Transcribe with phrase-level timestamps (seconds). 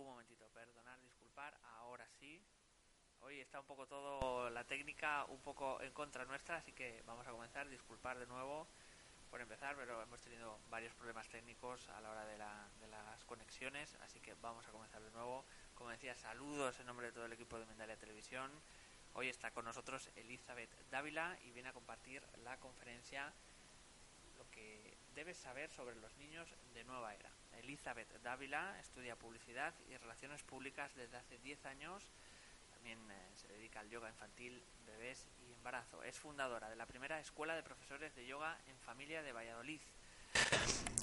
[0.00, 2.42] Un momentito, perdonar, disculpar, ahora sí.
[3.20, 7.26] Hoy está un poco todo la técnica un poco en contra nuestra, así que vamos
[7.26, 7.68] a comenzar.
[7.68, 8.66] Disculpar de nuevo
[9.30, 13.94] por empezar, pero hemos tenido varios problemas técnicos a la hora de, de las conexiones,
[14.00, 15.44] así que vamos a comenzar de nuevo.
[15.74, 18.50] Como decía, saludos en nombre de todo el equipo de Mendalia Televisión.
[19.12, 23.34] Hoy está con nosotros Elizabeth Dávila y viene a compartir la conferencia
[24.38, 27.30] Lo que debes saber sobre los niños de nueva era.
[27.58, 32.10] Elizabeth Dávila estudia publicidad y relaciones públicas desde hace 10 años.
[32.72, 36.02] También eh, se dedica al yoga infantil, bebés y embarazo.
[36.02, 39.80] Es fundadora de la primera escuela de profesores de yoga en familia de Valladolid.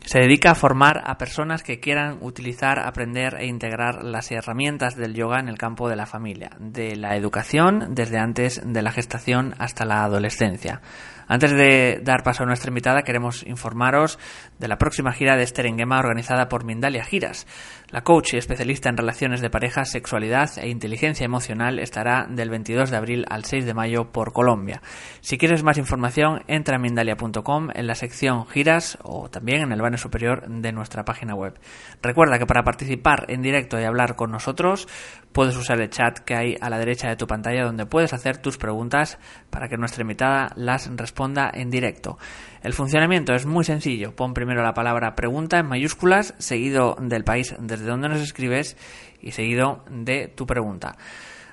[0.07, 5.13] Se dedica a formar a personas que quieran utilizar, aprender e integrar las herramientas del
[5.13, 9.53] yoga en el campo de la familia, de la educación desde antes de la gestación
[9.57, 10.81] hasta la adolescencia.
[11.29, 14.17] Antes de dar paso a nuestra invitada, queremos informaros
[14.59, 17.45] de la próxima gira de Esther organizada por Mindalia Giras.
[17.89, 22.91] La coach y especialista en relaciones de pareja, sexualidad e inteligencia emocional estará del 22
[22.91, 24.81] de abril al 6 de mayo por Colombia.
[25.19, 29.81] Si quieres más información, entra a mindalia.com en la sección giras o también en el
[29.81, 31.59] banner superior de nuestra página web.
[32.01, 34.87] Recuerda que para participar en directo y hablar con nosotros,
[35.31, 38.37] puedes usar el chat que hay a la derecha de tu pantalla donde puedes hacer
[38.37, 39.19] tus preguntas
[39.51, 42.17] para que nuestra invitada las responda en directo.
[42.63, 44.15] El funcionamiento es muy sencillo.
[44.15, 48.77] Pon primero la palabra pregunta en mayúsculas, seguido del país desde donde nos escribes
[49.21, 50.95] y seguido de tu pregunta.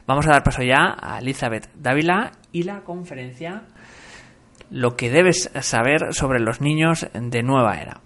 [0.06, 3.62] Vamos a dar paso ya a Elizabeth Dávila y la conferencia
[4.70, 8.00] Lo que debes saber sobre los niños de nueva era.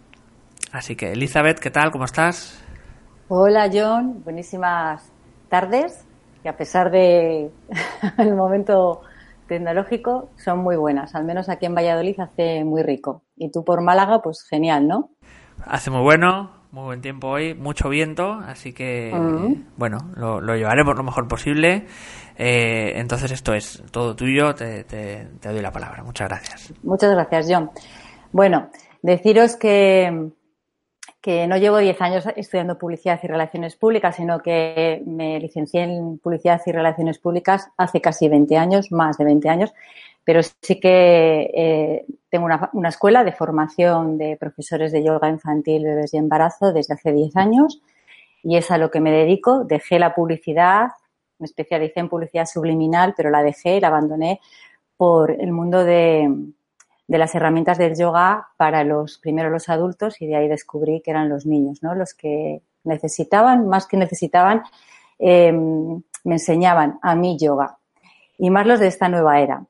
[0.73, 1.91] Así que, Elizabeth, ¿qué tal?
[1.91, 2.63] ¿Cómo estás?
[3.29, 4.23] Hola, John.
[4.23, 5.11] Buenísimas
[5.49, 6.05] tardes
[6.43, 7.51] que a pesar de
[8.19, 9.01] el momento
[9.47, 11.15] tecnológico son muy buenas.
[11.15, 13.23] Al menos aquí en Valladolid hace muy rico.
[13.37, 15.11] Y tú por Málaga, pues genial, ¿no?
[15.65, 19.11] Hace muy bueno, muy buen tiempo hoy, mucho viento, así que
[19.77, 21.87] bueno, lo, llevaremos lo mejor posible.
[22.37, 26.05] Eh, entonces esto es todo tuyo, te, te doy la palabra.
[26.05, 26.75] Muchas gracias.
[26.83, 27.71] Muchas gracias, John.
[28.33, 28.69] Bueno,
[29.03, 30.31] deciros que
[31.29, 36.17] que no llevo 10 años estudiando publicidad y relaciones públicas, sino que me licencié en
[36.17, 39.75] publicidad y relaciones públicas hace casi 20 años, más de 20 años,
[40.25, 45.85] pero sí que eh, tengo una, una, escuela de formación de profesores de yoga infantil,
[45.85, 47.83] bebés y embarazo desde hace 10 años
[48.43, 49.65] y es a lo que me dedico.
[49.65, 50.93] Dejé la publicidad,
[51.39, 54.41] me especialicé en publicidad subliminal, pero la dejé, la abandoné
[54.97, 56.27] por el mundo de,
[57.09, 61.11] de las herramientas del yoga para los primero los adultos y de ahí descubrí que
[61.11, 61.95] eran los niños, ¿no?
[61.95, 64.63] Los que necesitaban, más que necesitaban,
[65.19, 67.79] eh, me enseñaban a mí yoga
[68.37, 69.67] y más los de esta nueva era.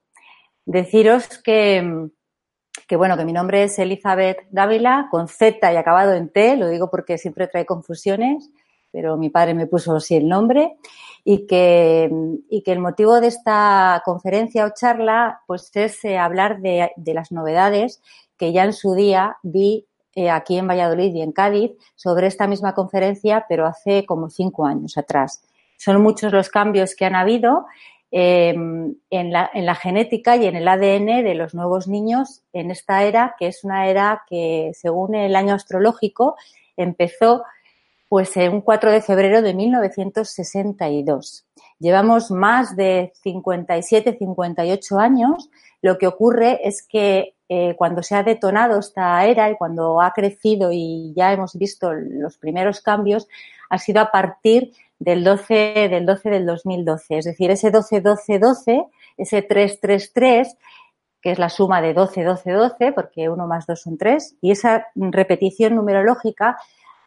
[0.66, 2.08] Deciros que,
[2.88, 6.68] que bueno, que mi nombre es Elizabeth Dávila, con Z y acabado en T, lo
[6.68, 8.50] digo porque siempre trae confusiones,
[8.90, 10.76] pero mi padre me puso así el nombre
[11.24, 12.10] y que,
[12.48, 17.14] y que el motivo de esta conferencia o charla pues es eh, hablar de, de,
[17.14, 18.00] las novedades
[18.38, 22.46] que ya en su día vi eh, aquí en Valladolid y en Cádiz sobre esta
[22.46, 25.42] misma conferencia, pero hace como cinco años atrás.
[25.76, 27.66] Son muchos los cambios que han habido
[28.10, 28.54] eh,
[29.10, 33.04] en, la, en la genética y en el ADN de los nuevos niños en esta
[33.04, 36.36] era, que es una era que, según el año astrológico,
[36.76, 37.44] empezó
[38.08, 41.46] pues en un 4 de febrero de 1962.
[41.78, 45.50] Llevamos más de 57, 58 años.
[45.82, 50.12] Lo que ocurre es que eh, cuando se ha detonado esta era y cuando ha
[50.12, 53.28] crecido y ya hemos visto los primeros cambios,
[53.70, 57.18] ha sido a partir del 12 del, 12 del 2012.
[57.18, 60.56] Es decir, ese 12-12-12, ese 3-3-3,
[61.20, 65.74] que es la suma de 12-12-12, porque 1 más 2 son 3, y esa repetición
[65.74, 66.56] numerológica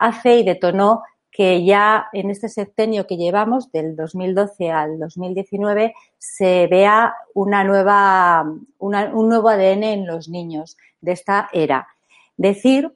[0.01, 6.67] hace y detonó que ya en este septenio que llevamos, del 2012 al 2019, se
[6.67, 8.45] vea una nueva,
[8.79, 11.87] un nuevo ADN en los niños de esta era.
[12.35, 12.93] Decir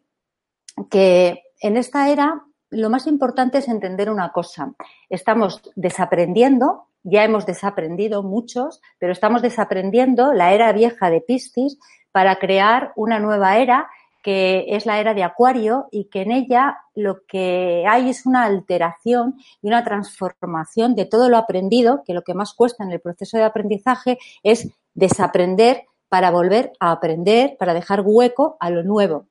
[0.90, 2.42] que en esta era
[2.72, 4.74] lo más importante es entender una cosa.
[5.10, 11.78] Estamos desaprendiendo, ya hemos desaprendido muchos, pero estamos desaprendiendo la era vieja de Piscis
[12.12, 13.88] para crear una nueva era
[14.26, 18.46] que es la era de Acuario y que en ella lo que hay es una
[18.46, 23.00] alteración y una transformación de todo lo aprendido, que lo que más cuesta en el
[23.00, 29.28] proceso de aprendizaje es desaprender para volver a aprender, para dejar hueco a lo nuevo.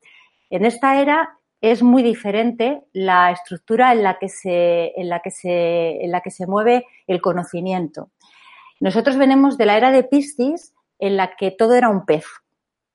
[0.48, 5.32] En esta era es muy diferente la estructura en la que se, en la que
[5.32, 8.10] se, en la que se mueve el conocimiento.
[8.78, 12.26] Nosotros venimos de la era de Piscis, en la que todo era un pez.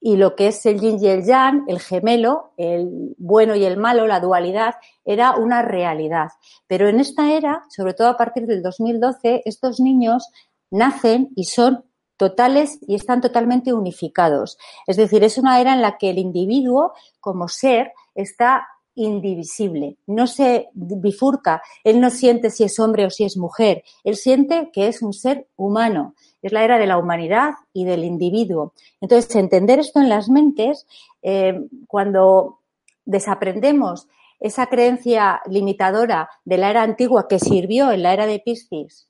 [0.02, 3.78] Y lo que es el yin y el yang, el gemelo, el bueno y el
[3.78, 6.30] malo, la dualidad, era una realidad.
[6.68, 10.30] Pero en esta era, sobre todo a partir del 2012, estos niños
[10.72, 11.84] nacen y son
[12.20, 14.58] totales y están totalmente unificados.
[14.86, 20.28] Es decir, es una era en la que el individuo como ser está indivisible, no
[20.28, 24.88] se bifurca, él no siente si es hombre o si es mujer, él siente que
[24.88, 28.74] es un ser humano, es la era de la humanidad y del individuo.
[29.02, 30.88] Entonces, entender esto en las mentes,
[31.22, 32.60] eh, cuando
[33.06, 34.08] desaprendemos
[34.40, 39.10] esa creencia limitadora de la era antigua que sirvió en la era de Piscis,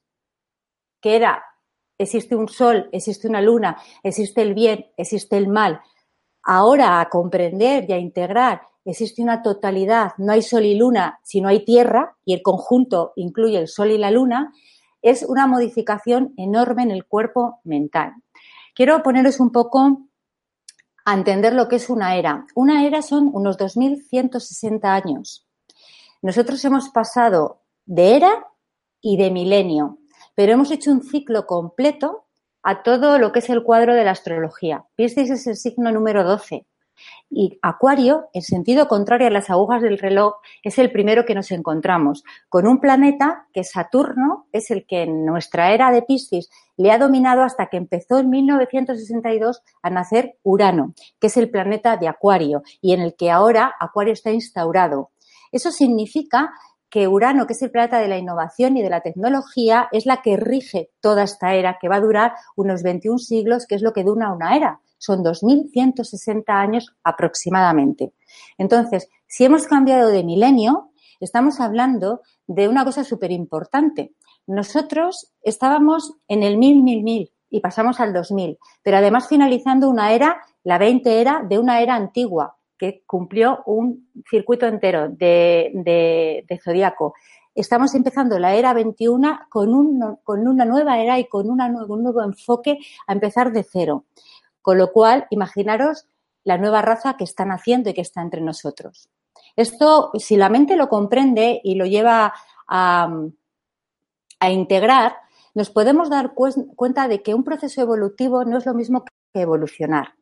[1.01, 1.43] que era
[1.97, 5.81] existe un sol, existe una luna, existe el bien, existe el mal.
[6.43, 11.49] Ahora a comprender y a integrar existe una totalidad, no hay sol y luna, sino
[11.49, 14.51] hay tierra y el conjunto incluye el sol y la luna,
[15.01, 18.13] es una modificación enorme en el cuerpo mental.
[18.75, 20.07] Quiero poneros un poco
[21.05, 22.45] a entender lo que es una era.
[22.55, 25.47] Una era son unos 2.160 años.
[26.21, 28.47] Nosotros hemos pasado de era
[29.01, 29.99] y de milenio
[30.39, 32.23] pero hemos hecho un ciclo completo
[32.63, 34.85] a todo lo que es el cuadro de la astrología.
[34.95, 36.65] Piscis es el signo número 12
[37.29, 41.51] y Acuario, en sentido contrario a las agujas del reloj, es el primero que nos
[41.51, 46.91] encontramos, con un planeta que Saturno es el que en nuestra era de Piscis le
[46.91, 52.07] ha dominado hasta que empezó en 1962 a nacer Urano, que es el planeta de
[52.07, 55.11] Acuario y en el que ahora Acuario está instaurado.
[55.51, 56.51] Eso significa
[56.89, 60.21] que Urano, que es el planeta de la innovación y de la tecnología, es la
[60.21, 63.93] que rige toda esta era, que va a durar unos 21 siglos, que es lo
[63.93, 64.79] que dura una era.
[64.99, 68.13] Son 2.160 años aproximadamente.
[68.59, 74.13] Entonces, si hemos cambiado de milenio, estamos hablando de una cosa súper importante.
[74.45, 80.11] Nosotros estábamos en el mil, mil, mil y pasamos al 2000, pero además finalizando una
[80.11, 86.61] era, la 20 era, de una era antigua, que cumplió un circuito entero de, de,
[86.63, 87.13] zodiaco.
[87.53, 92.23] Estamos empezando la era 21 con, un, con una nueva era y con un nuevo
[92.23, 94.05] enfoque a empezar de cero.
[94.69, 96.05] Con lo cual, imaginaros
[96.43, 99.09] la nueva raza que están haciendo y que está entre nosotros.
[99.55, 102.35] Esto, si la mente lo comprende y lo lleva
[102.67, 103.09] a,
[104.39, 105.15] a integrar,
[105.55, 110.13] nos podemos dar cuenta de que un proceso evolutivo no es lo mismo que evolucionar.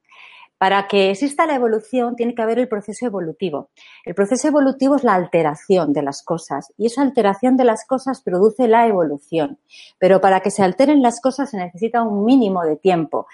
[0.57, 3.69] Para que exista la evolución tiene que haber el proceso evolutivo.
[4.05, 8.21] El proceso evolutivo es la alteración de las cosas y esa alteración de las cosas
[8.21, 9.59] produce la evolución.
[9.99, 13.27] Pero para que se alteren las cosas se necesita un mínimo de tiempo.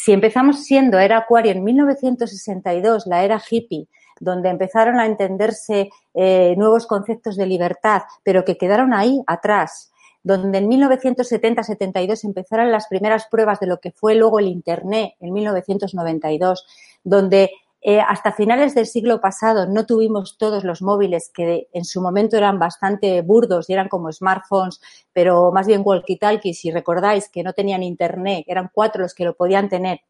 [0.00, 3.88] Si empezamos siendo era Acuario en 1962, la era hippie,
[4.20, 9.90] donde empezaron a entenderse eh, nuevos conceptos de libertad, pero que quedaron ahí atrás,
[10.22, 15.32] donde en 1970-72 empezaron las primeras pruebas de lo que fue luego el Internet en
[15.32, 16.64] 1992,
[17.02, 22.00] donde eh, hasta finales del siglo pasado no tuvimos todos los móviles que en su
[22.00, 24.80] momento eran bastante burdos y eran como smartphones,
[25.12, 29.34] pero más bien walkie-talkies, si recordáis que no tenían internet, eran cuatro los que lo
[29.34, 30.00] podían tener.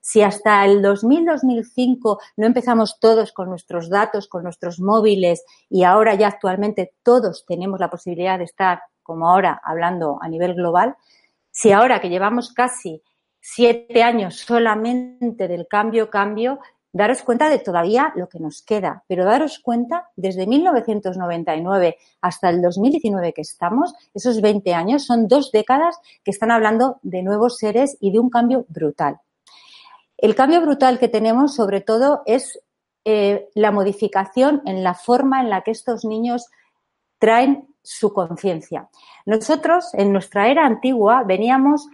[0.00, 6.14] Si hasta el 2000-2005 no empezamos todos con nuestros datos, con nuestros móviles y ahora
[6.14, 10.96] ya actualmente todos tenemos la posibilidad de estar como ahora hablando a nivel global,
[11.50, 13.02] si ahora que llevamos casi
[13.40, 16.58] siete años solamente del cambio, cambio,
[16.92, 22.62] daros cuenta de todavía lo que nos queda, pero daros cuenta desde 1999 hasta el
[22.62, 27.96] 2019 que estamos, esos 20 años son dos décadas que están hablando de nuevos seres
[28.00, 29.20] y de un cambio brutal.
[30.16, 32.58] El cambio brutal que tenemos sobre todo es
[33.04, 36.46] eh, la modificación en la forma en la que estos niños
[37.18, 38.88] traen su conciencia.
[39.24, 41.86] Nosotros, en nuestra era antigua, veníamos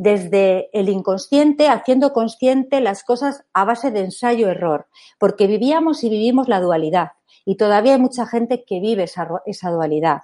[0.00, 4.86] desde el inconsciente haciendo consciente las cosas a base de ensayo-error,
[5.18, 7.10] porque vivíamos y vivimos la dualidad.
[7.44, 10.22] Y todavía hay mucha gente que vive esa, esa dualidad.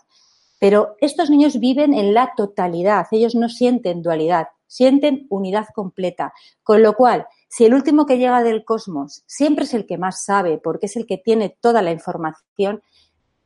[0.59, 6.33] Pero estos niños viven en la totalidad, ellos no sienten dualidad, sienten unidad completa.
[6.63, 10.25] Con lo cual, si el último que llega del cosmos siempre es el que más
[10.25, 12.83] sabe, porque es el que tiene toda la información,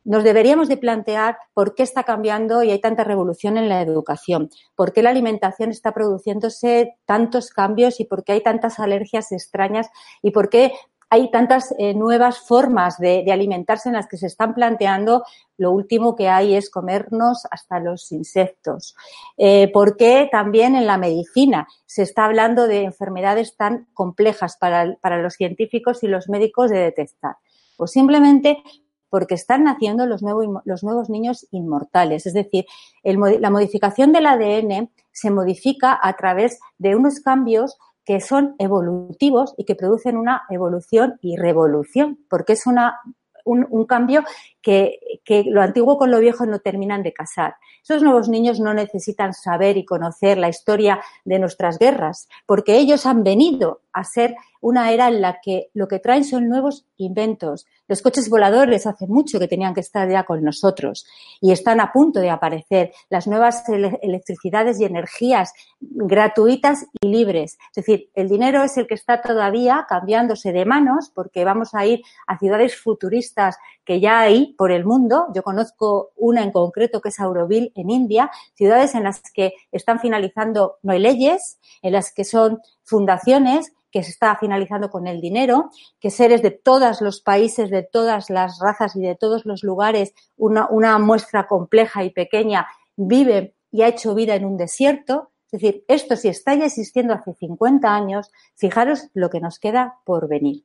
[0.05, 4.51] nos deberíamos de plantear por qué está cambiando y hay tanta revolución en la educación,
[4.75, 9.89] por qué la alimentación está produciéndose tantos cambios y por qué hay tantas alergias extrañas
[10.23, 10.73] y por qué
[11.13, 15.25] hay tantas eh, nuevas formas de, alimentarse en las que se están planteando.
[15.59, 18.95] Lo último que hay es comernos hasta los insectos.
[19.37, 25.35] Eh, porque también en la medicina se está hablando de enfermedades tan complejas para, los
[25.35, 27.37] científicos y los médicos de detectar.
[27.77, 28.63] O simplemente
[29.11, 30.23] porque están naciendo los,
[30.65, 32.27] los nuevos niños inmortales.
[32.27, 32.65] Es decir,
[33.03, 39.65] la modificación del ADN se modifica a través de unos cambios que son evolutivos y
[39.65, 42.99] que producen una evolución y revolución, porque es una,
[43.45, 44.25] un, cambio
[44.63, 47.55] que, que, lo antiguo con lo viejo no terminan de casar.
[47.83, 53.07] Esos nuevos niños no necesitan saber y conocer la historia de nuestras guerras, porque ellos
[53.07, 57.67] han venido a ser una era en la que lo que traen son nuevos inventos.
[57.89, 61.07] Los coches voladores hace mucho que tenían que estar ya con nosotros
[61.41, 67.59] y están a punto de aparecer las nuevas electricidades y energías gratuitas y libres.
[67.75, 71.87] Es decir, el dinero es el que está todavía cambiándose de manos porque vamos a
[71.87, 75.27] ir a ciudades futuristas que ya hay por el mundo.
[75.35, 80.01] Yo conozco una en concreto que es Auroville en India, ciudades en las que están
[80.01, 85.21] finalizando, no hay leyes, en las que son fundaciones que se está finalizando con el
[85.21, 89.63] dinero, que seres de todos los países, de todas las razas y de todos los
[89.63, 92.67] lugares, una, muestra compleja y pequeña,
[92.97, 95.31] vive y ha hecho vida en un desierto.
[95.51, 99.99] Es decir, esto si está ya existiendo hace 50 años, fijaros lo que nos queda
[100.05, 100.65] por venir.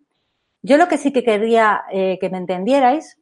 [0.61, 3.17] Yo lo que sí que querría eh, que me entendierais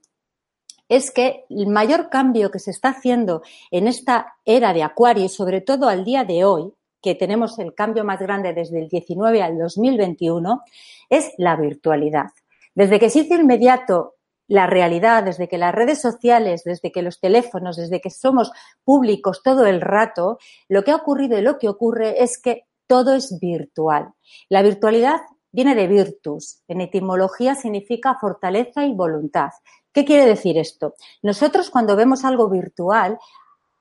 [0.95, 5.61] es que el mayor cambio que se está haciendo en esta era de Acuario, sobre
[5.61, 6.71] todo al día de hoy,
[7.01, 10.61] que tenemos el cambio más grande desde el 19 al 2021
[11.09, 12.27] es la virtualidad.
[12.75, 14.15] Desde que se hizo inmediato
[14.47, 18.51] la realidad, desde que las redes sociales, desde que los teléfonos, desde que somos
[18.83, 20.37] públicos todo el rato,
[20.69, 24.13] lo que ha ocurrido y lo que ocurre es que todo es virtual.
[24.47, 25.21] La virtualidad
[25.51, 26.61] viene de virtus.
[26.67, 29.49] En etimología significa fortaleza y voluntad.
[29.93, 30.95] ¿Qué quiere decir esto?
[31.21, 33.19] Nosotros cuando vemos algo virtual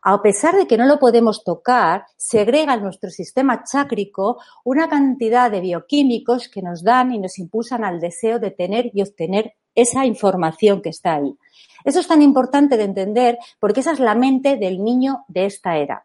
[0.04, 5.49] a pesar de que no lo podemos tocar, segrega en nuestro sistema chácrico una cantidad
[5.49, 10.04] de bioquímicos que nos dan y nos impulsan al deseo de tener y obtener esa
[10.04, 11.37] información que está ahí.
[11.85, 15.78] Eso es tan importante de entender porque esa es la mente del niño de esta
[15.78, 16.04] era.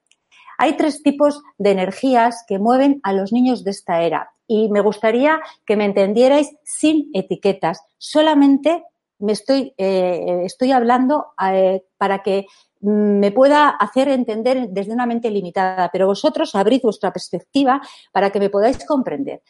[0.60, 4.82] Hay tres tipos de energías que mueven a los niños de esta era y me
[4.82, 7.82] gustaría que me entendierais sin etiquetas.
[7.98, 8.84] Solamente
[9.20, 12.46] me estoy, eh, estoy hablando eh, para que
[12.82, 17.82] me pueda hacer entender desde una mente limitada, pero vosotros abrid vuestra perspectiva
[18.12, 19.42] para que me podáis comprender.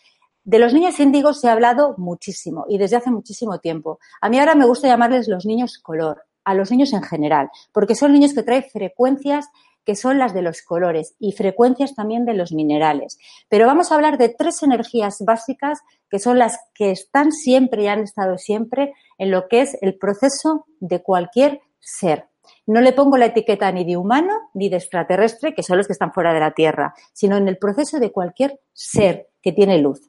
[0.43, 4.00] De los niños índigos se ha hablado muchísimo y desde hace muchísimo tiempo.
[4.21, 7.95] A mí ahora me gusta llamarles los niños color, a los niños en general, porque
[7.95, 9.47] son niños que traen frecuencias
[9.88, 13.17] que son las de los colores y frecuencias también de los minerales.
[13.48, 15.79] Pero vamos a hablar de tres energías básicas
[16.10, 19.98] que son las que están siempre y han estado siempre en lo que es el
[19.98, 22.25] proceso de cualquier ser.
[22.65, 25.94] No le pongo la etiqueta ni de humano ni de extraterrestre, que son los que
[25.94, 30.01] están fuera de la Tierra, sino en el proceso de cualquier ser que tiene luz.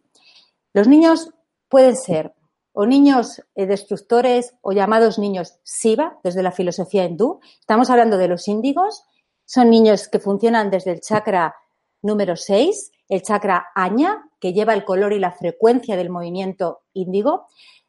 [0.74, 1.32] Los niños
[1.68, 2.34] pueden ser
[2.72, 7.38] o niños eh, destructores o llamados niños Siva, desde la filosofía hindú.
[7.60, 9.04] Estamos hablando de los índigos.
[9.50, 11.56] Son niños que funcionan desde el chakra
[12.02, 17.46] número 6, el chakra Aña, que lleva el color y la frecuencia del movimiento índigo.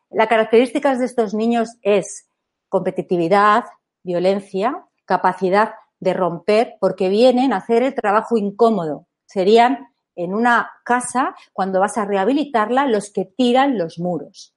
[0.10, 2.30] Las características de estos niños es
[2.70, 3.66] competitividad,
[4.04, 9.08] violencia, capacidad de romper, porque vienen a hacer el trabajo incómodo.
[9.26, 14.56] Serían en una casa, cuando vas a rehabilitarla, los que tiran los muros.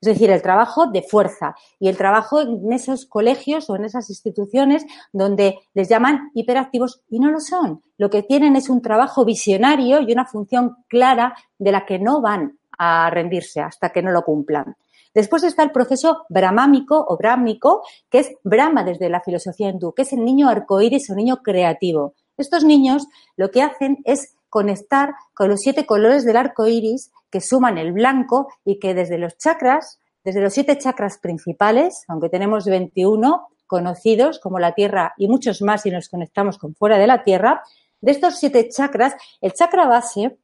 [0.00, 4.08] Es decir, el trabajo de fuerza y el trabajo en esos colegios o en esas
[4.10, 7.82] instituciones donde les llaman hiperactivos y no lo son.
[7.96, 12.20] Lo que tienen es un trabajo visionario y una función clara de la que no
[12.20, 14.76] van a rendirse hasta que no lo cumplan.
[15.14, 20.02] Después está el proceso bramámico o brámico, que es Brahma desde la filosofía hindú, que
[20.02, 22.14] es el niño arcoíris o niño creativo.
[22.36, 27.40] Estos niños lo que hacen es conectar con los siete colores del arco iris que
[27.40, 32.64] suman el blanco y que desde los chakras, desde los siete chakras principales, aunque tenemos
[32.64, 37.22] 21 conocidos como la Tierra y muchos más si nos conectamos con fuera de la
[37.22, 37.62] Tierra,
[38.00, 40.38] de estos siete chakras, el chakra base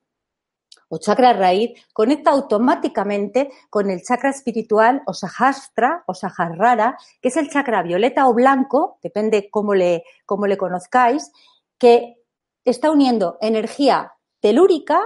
[0.89, 7.37] o chakra raíz conecta automáticamente con el chakra espiritual o sahastra o saharrara, que es
[7.37, 11.33] el chakra violeta o blanco, depende cómo le, cómo le conozcáis,
[11.79, 12.24] que
[12.64, 15.00] está uniendo energía telúrica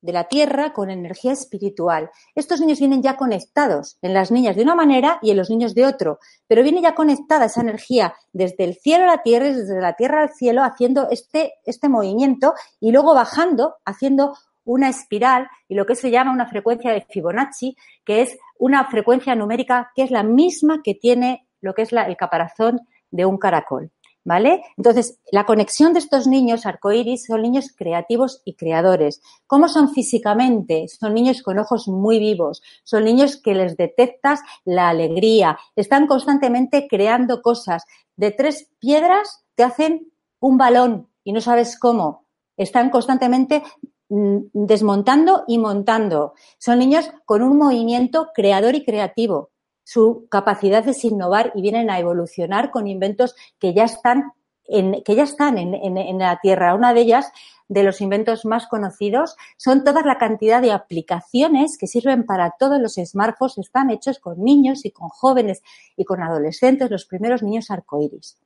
[0.00, 2.10] de la tierra con energía espiritual.
[2.34, 5.74] Estos niños vienen ya conectados, en las niñas de una manera y en los niños
[5.74, 9.80] de otro, pero viene ya conectada esa energía desde el cielo a la tierra desde
[9.80, 15.74] la tierra al cielo haciendo este, este movimiento y luego bajando, haciendo una espiral y
[15.74, 20.10] lo que se llama una frecuencia de Fibonacci, que es una frecuencia numérica que es
[20.10, 22.80] la misma que tiene lo que es el caparazón
[23.10, 23.90] de un caracol.
[24.28, 24.62] ¿Vale?
[24.76, 29.22] Entonces, la conexión de estos niños arcoíris son niños creativos y creadores.
[29.46, 30.86] ¿Cómo son físicamente?
[30.88, 36.88] Son niños con ojos muy vivos, son niños que les detectas la alegría, están constantemente
[36.90, 37.86] creando cosas.
[38.16, 42.26] De tres piedras te hacen un balón y no sabes cómo.
[42.58, 43.62] Están constantemente
[44.10, 46.34] mm, desmontando y montando.
[46.58, 49.52] Son niños con un movimiento creador y creativo
[49.88, 54.32] su capacidad es innovar y vienen a evolucionar con inventos que ya están
[54.66, 56.74] en, que ya están en, la Tierra.
[56.74, 57.32] Una de ellas,
[57.68, 62.78] de los inventos más conocidos, son toda la cantidad de aplicaciones que sirven para todos
[62.78, 65.62] los smartphones, están hechos con niños y con jóvenes
[65.96, 68.36] y con adolescentes, los primeros niños arcoíris.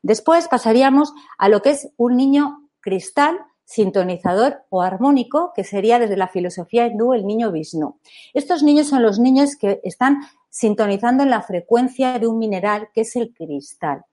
[0.00, 3.36] Después pasaríamos a lo que es un niño cristal,
[3.66, 7.98] sintonizador o armónico, que sería desde la filosofía hindú el niño Vishnu.
[8.32, 10.20] Estos niños son los niños que están
[10.56, 14.04] sintonizando en la frecuencia de un mineral que es el cristal.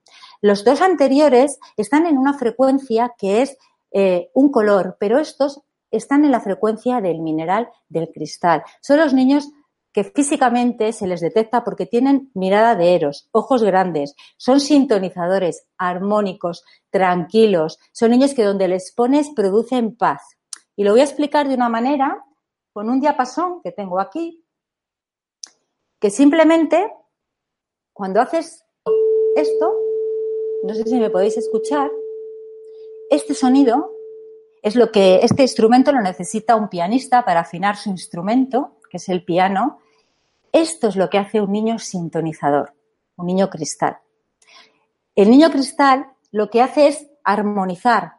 [0.41, 3.57] Los dos anteriores están en una frecuencia que es
[3.91, 8.61] eh, un color, pero estos están en la frecuencia del mineral del cristal.
[8.81, 9.51] Son los niños
[9.93, 16.65] que físicamente se les detecta porque tienen mirada de eros, ojos grandes, son sintonizadores, armónicos,
[16.89, 20.23] tranquilos, son niños que donde les pones producen paz.
[20.75, 22.21] Y lo voy a explicar de una manera
[22.73, 24.42] con un diapasón que tengo aquí,
[26.03, 26.91] que simplemente
[27.93, 28.65] cuando haces
[29.37, 29.73] esto,
[30.65, 31.89] no sé si me podéis escuchar,
[33.09, 33.89] este sonido
[34.61, 39.07] es lo que este instrumento lo necesita un pianista para afinar su instrumento, que es
[39.07, 39.79] el piano.
[40.51, 42.73] Esto es lo que hace un niño sintonizador,
[43.15, 43.99] un niño cristal.
[45.15, 48.15] El niño cristal lo que hace es armonizar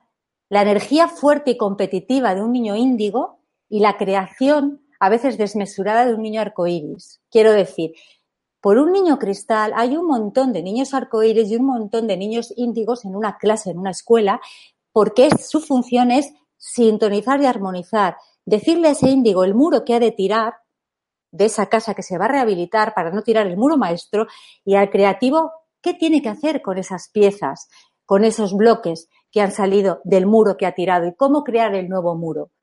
[0.48, 6.06] la energía fuerte y competitiva de un niño índigo y la creación a veces desmesurada
[6.06, 7.20] de un niño arcoíris.
[7.30, 7.92] Quiero decir,
[8.62, 12.54] por un niño cristal hay un montón de niños arcoíris y un montón de niños
[12.56, 14.40] índigos en una clase, en una escuela,
[14.92, 18.16] porque su función es sintonizar y armonizar.
[18.46, 20.54] Decirle a ese índigo el muro que ha de tirar
[21.32, 24.26] de esa casa que se va a rehabilitar para no tirar el muro maestro
[24.64, 27.68] y al creativo qué tiene que hacer con esas piezas,
[28.06, 31.90] con esos bloques que han salido del muro que ha tirado y cómo crear el
[31.90, 32.53] nuevo muro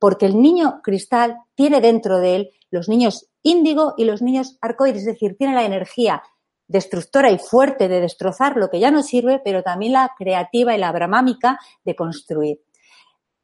[0.00, 5.02] porque el niño cristal tiene dentro de él los niños índigo y los niños arcoíris,
[5.02, 6.22] es decir, tiene la energía
[6.66, 10.78] destructora y fuerte de destrozar lo que ya no sirve, pero también la creativa y
[10.78, 12.60] la bramámica de construir.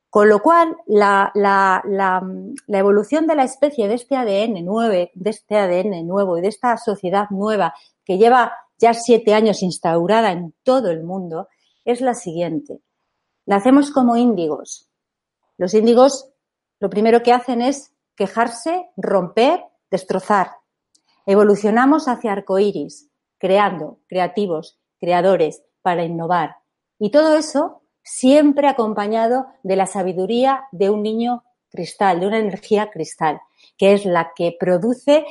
[0.09, 1.33] Con lo cual, la,
[2.69, 6.77] evolución de la especie de este ADN nuevo, de este ADN nuevo y de esta
[6.79, 11.49] sociedad nueva que lleva ya siete años instaurada en todo el mundo
[11.85, 12.81] es la siguiente.
[13.45, 14.89] Nacemos como índigos.
[15.59, 16.31] Los índigos
[16.81, 20.53] lo primero que hacen es quejarse, romper, destrozar.
[21.27, 26.57] Evolucionamos hacia arcoíris, creando, creativos, creadores, para innovar.
[26.99, 32.91] Y todo eso siempre acompañado de la sabiduría de un niño cristal, de una energía
[32.91, 33.41] cristal,
[33.77, 35.25] que es la que produce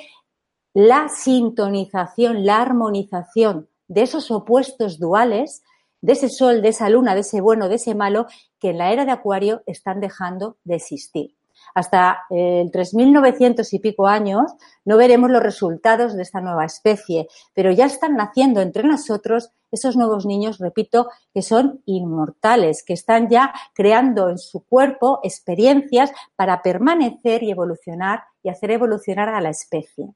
[0.74, 5.64] la sintonización, la armonización de esos opuestos duales,
[6.02, 8.28] de ese sol, de esa luna, de ese bueno, de ese malo,
[8.60, 11.36] que en la era de Acuario están dejando de existir
[11.74, 14.54] hasta eh, el 3.900 y pico años
[14.86, 19.98] no veremos los resultados de esta nueva especie, pero ya están naciendo entre nosotros esos
[19.98, 26.62] nuevos niños, repito, que son inmortales, que están ya creando en su cuerpo experiencias para
[26.62, 30.14] permanecer y evolucionar y hacer evolucionar a la especie.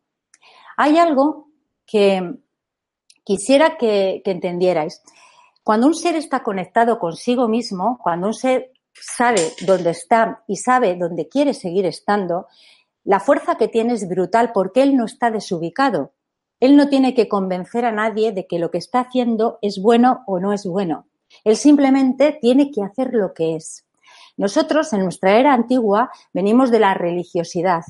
[0.77, 1.49] Hay algo
[1.85, 2.35] que
[3.25, 5.01] quisiera que, que entendierais.
[5.69, 10.95] Cuando un ser está conectado consigo mismo, cuando un ser sabe dónde está y sabe
[10.95, 12.47] dónde quiere seguir estando,
[13.03, 16.13] la fuerza que tiene es brutal porque él no está desubicado.
[16.59, 20.23] Él no tiene que convencer a nadie de que lo que está haciendo es bueno
[20.25, 21.05] o no es bueno.
[21.43, 23.85] Él simplemente tiene que hacer lo que es.
[24.37, 27.83] Nosotros, en nuestra era antigua, venimos de la religiosidad,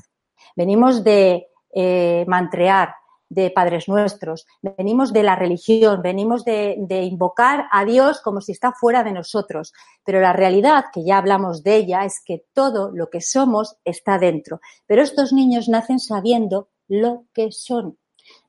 [0.54, 2.96] venimos de eh, mantrear,
[3.30, 8.74] de Padres Nuestros, venimos de la religión, venimos de, invocar a Dios como si está
[8.74, 9.74] fuera de nosotros.
[10.04, 14.18] Pero la realidad, que ya hablamos de ella, es que todo lo que somos está
[14.18, 14.60] dentro.
[14.88, 17.98] Pero estos niños nacen sabiendo lo que son.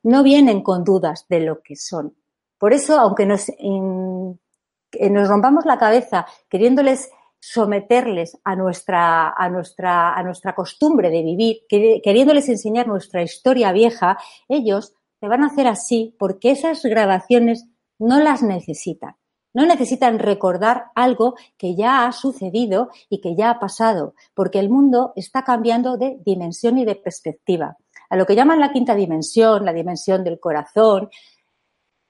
[0.03, 2.15] No vienen con dudas de lo que son.
[2.57, 7.09] Por eso, aunque nos, nos rompamos la cabeza queriéndoles
[7.41, 14.17] someterles a nuestra, a nuestra, a nuestra costumbre de vivir, queriéndoles enseñar nuestra historia vieja,
[14.47, 17.65] ellos te van a hacer así porque esas grabaciones
[17.99, 19.15] no las necesitan.
[19.53, 24.69] no necesitan recordar algo que ya ha sucedido y que ya ha pasado, porque el
[24.69, 27.75] mundo está cambiando de dimensión y de perspectiva.
[28.09, 31.09] A lo que llaman la quinta dimensión, la dimensión del corazón,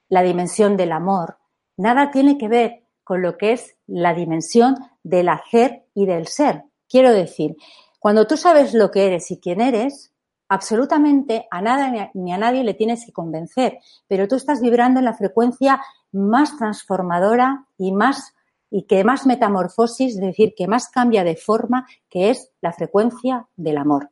[0.07, 1.39] la dimensión del amor,
[1.77, 6.63] nada tiene que ver con lo que es la dimensión del hacer y del ser.
[6.89, 7.55] Quiero decir,
[7.99, 10.11] cuando tú sabes lo que eres y quién eres,
[10.49, 15.05] absolutamente a nada ni a nadie le tienes que convencer, pero tú estás vibrando en
[15.05, 18.33] la frecuencia más transformadora y más
[18.71, 23.47] y que más metamorfosis, es decir, que más cambia de forma, que es la frecuencia
[23.57, 24.09] del amor.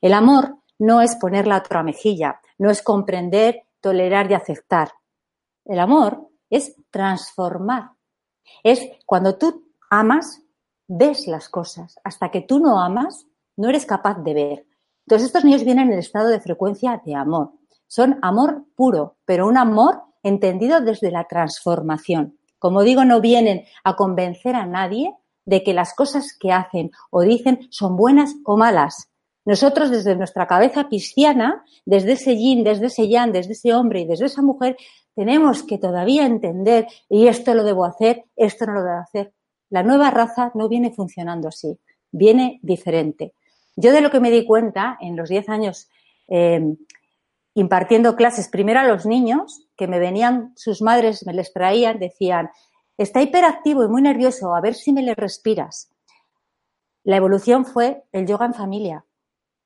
[0.00, 4.90] El amor no es poner la otra mejilla, no es comprender, tolerar y aceptar.
[5.64, 7.92] El amor es transformar.
[8.62, 10.42] Es cuando tú amas,
[10.88, 11.98] ves las cosas.
[12.04, 14.66] Hasta que tú no amas, no eres capaz de ver.
[15.06, 17.52] Entonces estos niños vienen en el estado de frecuencia de amor.
[17.86, 22.38] Son amor puro, pero un amor entendido desde la transformación.
[22.58, 27.22] Como digo, no vienen a convencer a nadie de que las cosas que hacen o
[27.22, 29.10] dicen son buenas o malas.
[29.44, 34.04] Nosotros desde nuestra cabeza pisciana, desde ese yin, desde ese yang, desde ese hombre y
[34.06, 34.76] desde esa mujer,
[35.14, 39.32] tenemos que todavía entender, y esto lo debo hacer, esto no lo debo hacer.
[39.70, 41.78] La nueva raza no viene funcionando así,
[42.10, 43.34] viene diferente.
[43.76, 45.88] Yo de lo que me di cuenta en los 10 años
[46.28, 46.76] eh,
[47.54, 52.50] impartiendo clases primero a los niños, que me venían, sus madres me les traían, decían,
[52.96, 55.90] está hiperactivo y muy nervioso, a ver si me le respiras.
[57.04, 59.04] La evolución fue el yoga en familia.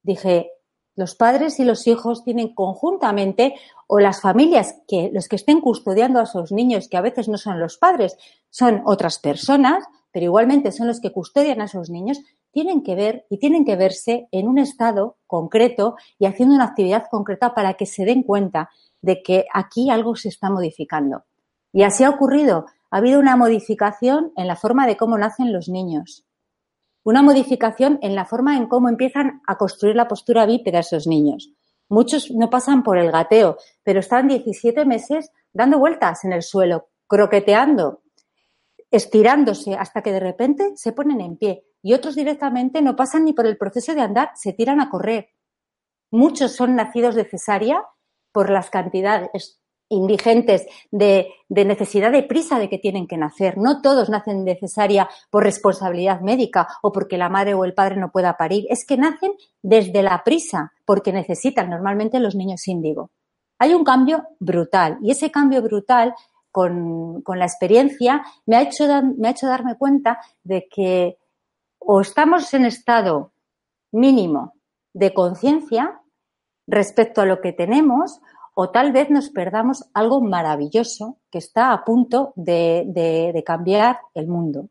[0.02, 0.50] Dije,
[0.96, 3.54] los padres y los hijos tienen conjuntamente,
[3.86, 7.38] o las familias, que los que estén custodiando a sus niños, que a veces no
[7.38, 8.16] son los padres,
[8.50, 12.18] son otras personas, pero igualmente son los que custodian a sus niños,
[12.50, 17.04] tienen que ver y tienen que verse en un estado concreto y haciendo una actividad
[17.10, 18.70] concreta para que se den cuenta
[19.02, 21.24] de que aquí algo se está modificando.
[21.70, 22.64] Y así ha ocurrido.
[22.90, 26.24] Ha habido una modificación en la forma de cómo nacen los niños.
[27.06, 31.52] Una modificación en la forma en cómo empiezan a construir la postura bípeda esos niños.
[31.88, 36.88] Muchos no pasan por el gateo, pero están 17 meses dando vueltas en el suelo,
[37.06, 38.02] croqueteando,
[38.90, 43.32] estirándose hasta que de repente se ponen en pie y otros directamente no pasan ni
[43.32, 45.28] por el proceso de andar, se tiran a correr.
[46.10, 47.84] Muchos son nacidos de cesárea
[48.32, 53.56] por las cantidades indigentes de, necesidad de prisa de que tienen que nacer.
[53.58, 57.96] No todos nacen de cesárea por responsabilidad médica o porque la madre o el padre
[57.96, 58.66] no pueda parir.
[58.68, 63.10] Es que nacen desde la prisa porque necesitan normalmente los niños índigo.
[63.58, 66.14] Hay un cambio brutal y ese cambio brutal
[66.50, 68.84] con, la experiencia me ha, hecho,
[69.18, 71.18] me ha hecho darme cuenta de que
[71.78, 73.32] o estamos en estado
[73.92, 74.54] mínimo
[74.92, 76.00] de conciencia
[76.66, 78.20] respecto a lo que tenemos
[78.58, 84.70] o tal vez nos perdamos algo maravilloso que está a punto de, cambiar el mundo.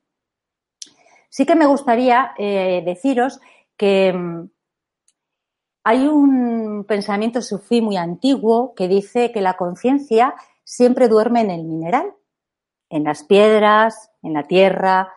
[1.29, 3.39] Sí que me gustaría eh, deciros
[3.77, 4.49] que mm,
[5.83, 11.63] hay un pensamiento sufí muy antiguo que dice que la conciencia siempre duerme en el
[11.63, 12.11] mineral,
[12.89, 15.13] en las piedras, en la tierra,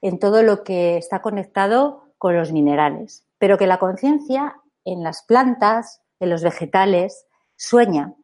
[0.00, 5.24] en todo lo que está conectado con los minerales, pero que la conciencia en las
[5.24, 7.26] plantas, en los vegetales,
[7.62, 8.14] sueña,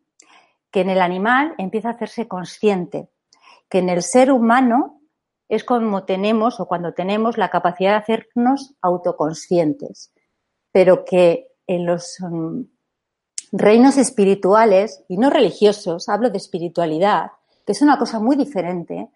[0.71, 3.09] que en el animal empieza a hacerse consciente,
[3.69, 5.01] que en el ser humano
[5.49, 10.13] es como tenemos o cuando tenemos la capacidad de hacernos autoconscientes,
[10.73, 12.63] pero que en los mm,
[13.53, 17.31] reinos espirituales y no religiosos, hablo de espiritualidad,
[17.65, 19.09] que es una cosa muy diferente,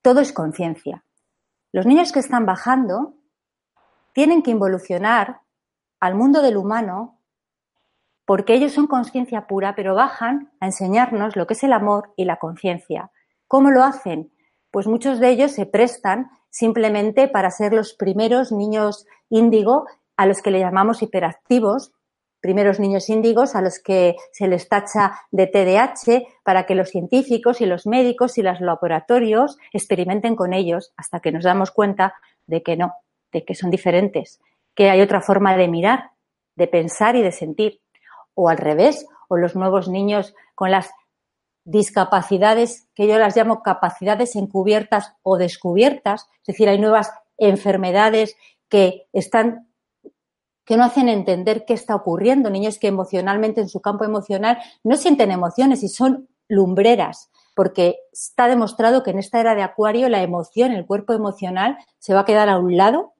[0.00, 1.04] todo es conciencia.
[1.72, 3.14] Los niños que están bajando
[4.12, 5.40] tienen que involucionar
[5.98, 7.15] al mundo del humano
[8.26, 12.24] porque ellos son conciencia pura, pero bajan a enseñarnos lo que es el amor y
[12.24, 13.10] la conciencia.
[13.48, 14.32] ¿Cómo lo hacen?
[14.70, 19.86] Pues muchos de ellos se prestan simplemente para ser los primeros niños índigo
[20.16, 21.92] a los que le llamamos hiperactivos,
[22.40, 27.60] primeros niños índigos a los que se les tacha de TDAH para que los científicos
[27.60, 32.14] y los médicos y los laboratorios experimenten con ellos hasta que nos damos cuenta
[32.46, 32.94] de que no,
[33.32, 34.40] de que son diferentes,
[34.74, 36.10] que hay otra forma de mirar,
[36.56, 37.80] de pensar y de sentir.
[38.36, 40.90] O al revés, o los nuevos niños con las
[41.64, 48.36] discapacidades que yo las llamo capacidades encubiertas o descubiertas, es decir, hay nuevas enfermedades
[48.68, 49.66] que están
[50.64, 54.96] que no hacen entender qué está ocurriendo, niños que emocionalmente en su campo emocional no
[54.96, 60.22] sienten emociones y son lumbreras, porque está demostrado que en esta era de Acuario la
[60.22, 63.14] emoción, el cuerpo emocional, se va a quedar a un lado,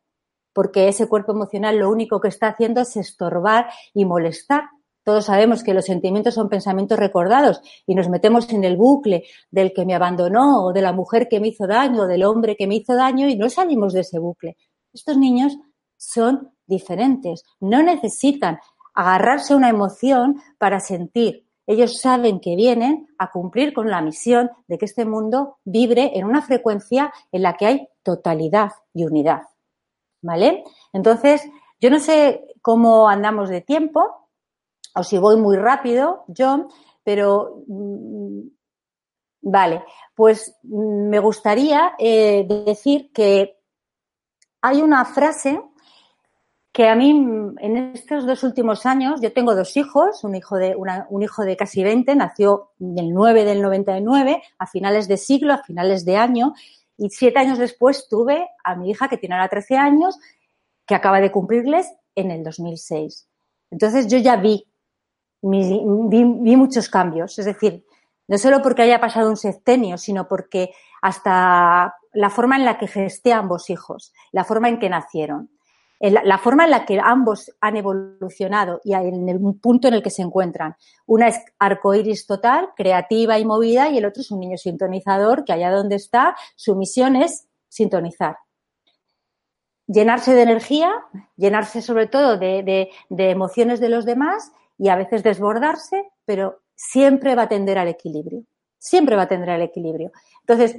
[0.52, 4.64] porque ese cuerpo emocional lo único que está haciendo es estorbar y molestar.
[5.06, 9.72] Todos sabemos que los sentimientos son pensamientos recordados y nos metemos en el bucle del
[9.72, 12.66] que me abandonó o de la mujer que me hizo daño o del hombre que
[12.66, 14.56] me hizo daño y no salimos de ese bucle.
[14.92, 15.56] Estos niños
[15.96, 18.58] son diferentes, no necesitan
[18.94, 21.46] agarrarse a una emoción para sentir.
[21.68, 26.24] Ellos saben que vienen a cumplir con la misión de que este mundo vibre en
[26.24, 29.42] una frecuencia en la que hay totalidad y unidad.
[30.20, 30.64] ¿Vale?
[30.92, 31.48] Entonces,
[31.80, 34.25] yo no sé cómo andamos de tiempo,
[34.96, 36.68] o si voy muy rápido, John,
[37.04, 38.40] pero mm,
[39.42, 43.58] vale, pues mm, me gustaría eh, decir que
[44.62, 45.60] hay una frase
[46.72, 50.56] que a mí mm, en estos dos últimos años, yo tengo dos hijos, un hijo
[50.56, 55.52] de, un hijo de casi 20, nació el 9 del 99, a finales de siglo,
[55.52, 56.54] a finales de año,
[56.96, 60.18] y siete años después tuve a mi hija que tiene ahora 13 años,
[60.86, 63.28] que acaba de cumplirles en el 2006.
[63.70, 64.66] Entonces yo ya vi
[65.42, 67.38] vi, muchos cambios.
[67.38, 67.84] Es decir,
[68.28, 70.70] no solo porque haya pasado un sextenio, sino porque
[71.02, 75.50] hasta la forma en la que gesté a ambos hijos, la forma en que nacieron,
[76.00, 80.10] la forma en la que ambos han evolucionado y en el punto en el que
[80.10, 80.76] se encuentran.
[81.06, 85.52] Una es arcoíris total, creativa y movida, y el otro es un niño sintonizador que
[85.52, 88.36] allá donde está, su misión es sintonizar.
[89.86, 90.92] Llenarse de energía,
[91.36, 97.42] llenarse sobre todo de emociones de los demás y a veces desbordarse, pero siempre va
[97.42, 98.44] a tender al equilibrio.
[98.78, 100.12] Siempre va a tender al equilibrio.
[100.40, 100.76] Entonces,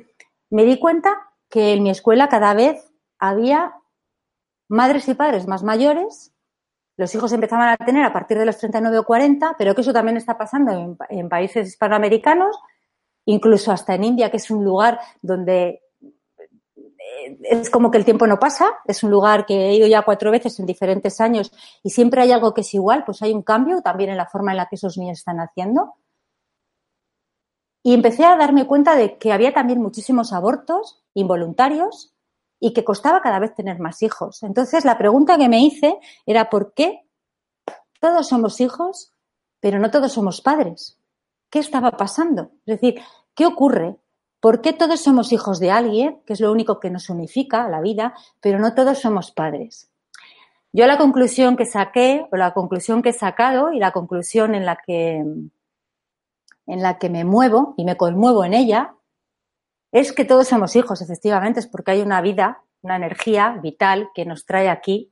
[0.49, 1.15] me di cuenta
[1.49, 3.73] que en mi escuela cada vez había
[4.69, 6.33] madres y padres más mayores,
[6.97, 9.93] los hijos empezaban a tener a partir de los 39 o 40, pero que eso
[9.93, 12.57] también está pasando en, en países hispanoamericanos,
[13.25, 15.81] incluso hasta en India, que es un lugar donde
[17.43, 20.31] es como que el tiempo no pasa, es un lugar que he ido ya cuatro
[20.31, 21.51] veces en diferentes años
[21.83, 24.51] y siempre hay algo que es igual, pues hay un cambio también en la forma
[24.51, 25.95] en la que esos niños están haciendo.
[27.83, 32.13] Y empecé a darme cuenta de que había también muchísimos abortos involuntarios
[32.59, 34.43] y que costaba cada vez tener más hijos.
[34.43, 37.07] Entonces la pregunta que me hice era ¿por qué
[37.99, 39.13] todos somos hijos,
[39.59, 40.99] pero no todos somos padres?
[41.49, 42.51] ¿Qué estaba pasando?
[42.65, 43.01] Es decir,
[43.33, 43.97] ¿qué ocurre?
[44.39, 47.81] ¿Por qué todos somos hijos de alguien, que es lo único que nos unifica la
[47.81, 49.89] vida, pero no todos somos padres?
[50.73, 54.65] Yo la conclusión que saqué, o la conclusión que he sacado y la conclusión en
[54.65, 55.23] la que,
[56.67, 58.93] en la que me muevo y me conmuevo en ella,
[59.91, 64.25] es que todos somos hijos, efectivamente, es porque hay una vida, una energía vital que
[64.25, 65.11] nos trae aquí,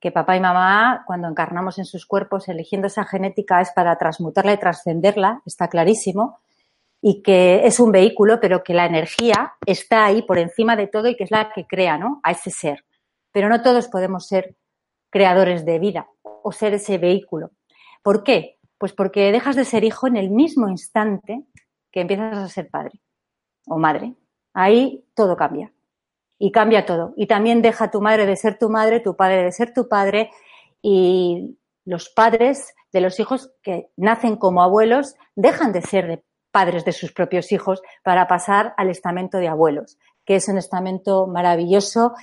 [0.00, 4.54] que papá y mamá, cuando encarnamos en sus cuerpos, eligiendo esa genética, es para transmutarla
[4.54, 6.40] y trascenderla, está clarísimo,
[7.08, 11.06] y que es un vehículo, pero que la energía está ahí por encima de todo
[11.06, 12.18] y que es la que crea, ¿no?
[12.24, 12.84] A ese ser.
[13.30, 14.56] Pero no todos podemos ser
[15.08, 17.52] creadores de vida o ser ese vehículo.
[18.02, 18.58] ¿Por qué?
[18.76, 21.44] Pues porque dejas de ser hijo en el mismo instante
[21.92, 23.00] que empiezas a ser padre
[23.68, 24.16] o madre.
[24.52, 25.72] Ahí todo cambia.
[26.40, 27.14] Y cambia todo.
[27.16, 30.32] Y también deja tu madre de ser tu madre, tu padre de ser tu padre
[30.82, 36.25] y los padres de los hijos que nacen como abuelos dejan de ser de
[36.56, 41.26] padres de sus propios hijos para pasar al estamento de abuelos, que es un estamento
[41.26, 42.14] maravilloso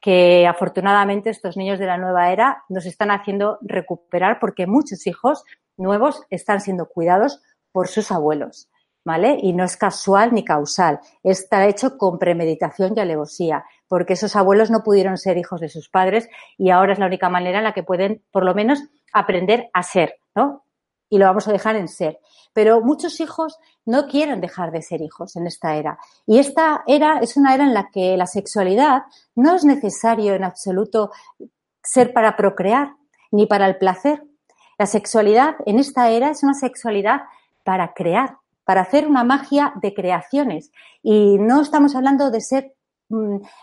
[0.00, 5.42] que afortunadamente estos niños de la nueva era nos están haciendo recuperar porque muchos hijos
[5.76, 7.42] nuevos están siendo cuidados
[7.72, 8.70] por sus abuelos,
[9.04, 9.36] ¿vale?
[9.42, 14.70] Y no es casual ni causal, está hecho con premeditación y alevosía, porque esos abuelos
[14.70, 17.74] no pudieron ser hijos de sus padres y ahora es la única manera en la
[17.74, 18.78] que pueden, por lo menos,
[19.12, 20.66] aprender a ser, ¿no?
[21.10, 22.20] Y lo vamos a dejar en ser.
[22.52, 25.98] Pero muchos hijos no quieren dejar de ser hijos en esta era.
[26.26, 30.44] Y esta era es una era en la que la sexualidad no es necesario en
[30.44, 31.10] absoluto
[31.82, 32.94] ser para procrear
[33.30, 34.22] ni para el placer.
[34.78, 37.22] La sexualidad en esta era es una sexualidad
[37.64, 40.70] para crear, para hacer una magia de creaciones.
[41.02, 42.74] Y no estamos hablando de ser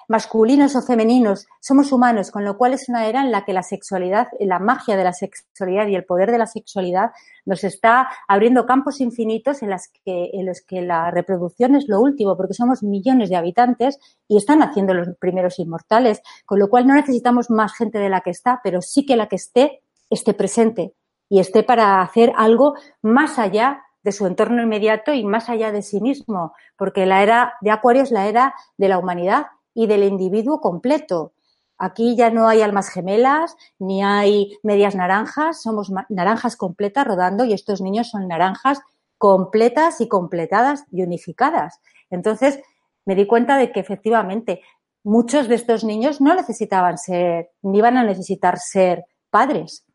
[0.08, 3.64] masculinos o femeninos, somos humanos, con lo cual es una era en la que la
[3.64, 7.12] sexualidad, la magia de la sexualidad y el poder de la sexualidad
[7.46, 12.84] nos está abriendo campos infinitos en los que la reproducción es lo último, porque somos
[12.84, 17.74] millones de habitantes y están haciendo los primeros inmortales, con lo cual no necesitamos más
[17.74, 20.94] gente de la que está, pero sí que la que esté esté presente
[21.30, 25.82] y esté para hacer algo más allá de su entorno inmediato y más allá de
[25.82, 30.04] sí mismo, porque la era de Acuario es la era de la humanidad y del
[30.04, 31.34] individuo completo.
[31.78, 37.54] Aquí ya no hay almas gemelas, ni hay medias naranjas, somos naranjas completas rodando y
[37.54, 38.82] estos niños son naranjas
[39.18, 41.80] completas y completadas y unificadas.
[42.10, 42.60] Entonces,
[43.06, 44.62] me di cuenta de que efectivamente
[45.04, 49.86] muchos de estos niños no necesitaban ser, ni van a necesitar ser padres,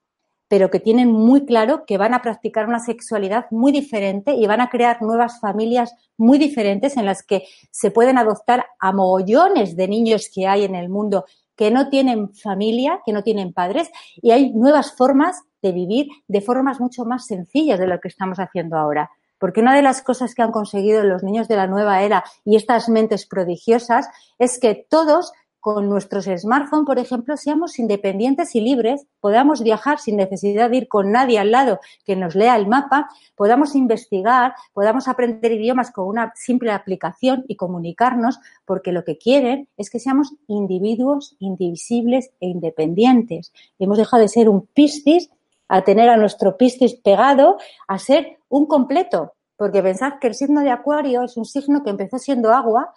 [0.55, 4.61] pero que tienen muy claro que van a practicar una sexualidad muy diferente y van
[4.61, 9.89] a crear nuevas familias muy diferentes en las que se pueden adoptar a mogollones de
[9.89, 11.25] niños que hay en el mundo
[11.57, 13.91] que no tienen familia, que no tienen padres,
[14.23, 18.39] y hay nuevas formas de vivir de formas mucho más sencillas de lo que estamos
[18.39, 19.11] haciendo ahora.
[19.39, 22.55] Porque una de las cosas que han conseguido los niños de la nueva era y
[22.55, 25.33] estas mentes prodigiosas es que todos
[25.65, 30.89] con nuestros smartphones, por ejemplo, seamos independientes y libres, podamos viajar sin necesidad de ir
[30.89, 36.07] con nadie al lado que nos lea el mapa, podamos investigar, podamos aprender idiomas con
[36.07, 42.49] una simple aplicación y comunicarnos, porque lo que quieren es que seamos individuos indivisibles e
[42.49, 43.51] independientes.
[43.79, 45.31] Hemos dejado de ser un piscis
[45.69, 47.57] a tener a nuestro piscis pegado
[47.89, 51.89] a ser un completo, porque pensad que el signo de Acuario es un signo que
[51.89, 52.93] empezó siendo agua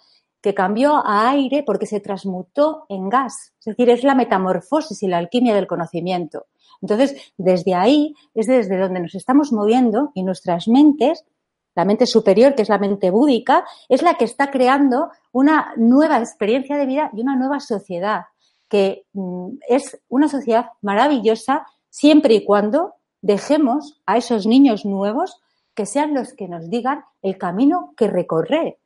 [0.48, 3.52] que cambió a aire porque se transmutó en gas.
[3.60, 6.46] Es decir, es la metamorfosis y la alquimia del conocimiento.
[6.80, 11.26] Entonces, desde ahí es desde donde nos estamos moviendo y nuestras mentes,
[11.74, 16.18] la mente superior, que es la mente búdica, es la que está creando una nueva
[16.18, 18.22] experiencia de vida y una nueva sociedad,
[18.70, 25.42] que mm, es una sociedad maravillosa siempre y cuando dejemos a esos niños nuevos
[25.74, 28.78] que sean los que nos digan el camino que recorrer.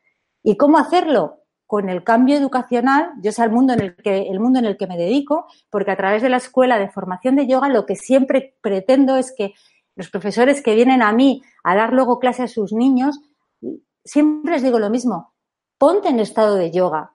[0.42, 1.41] ¿Y cómo hacerlo?
[1.72, 4.76] Con el cambio educacional, yo sé el mundo en el que el mundo en el
[4.76, 7.96] que me dedico, porque a través de la escuela de formación de yoga lo que
[7.96, 9.54] siempre pretendo es que
[9.96, 13.22] los profesores que vienen a mí a dar luego clase a sus niños,
[14.04, 15.32] siempre les digo lo mismo,
[15.78, 17.14] ponte en estado de yoga,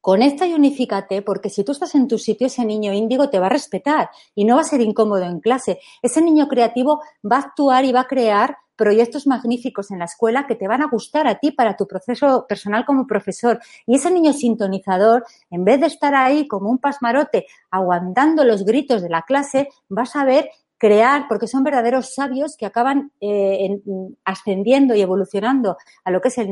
[0.00, 3.46] conecta y unifícate, porque si tú estás en tu sitio, ese niño índigo te va
[3.46, 5.80] a respetar y no va a ser incómodo en clase.
[6.00, 10.46] Ese niño creativo va a actuar y va a crear proyectos magníficos en la escuela
[10.46, 13.60] que te van a gustar a ti para tu proceso personal como profesor.
[13.86, 19.02] Y ese niño sintonizador, en vez de estar ahí como un pasmarote aguantando los gritos
[19.02, 20.50] de la clase, vas a ver
[20.84, 23.80] crear, porque son verdaderos sabios que acaban eh,
[24.24, 26.50] ascendiendo y evolucionando a lo que es el,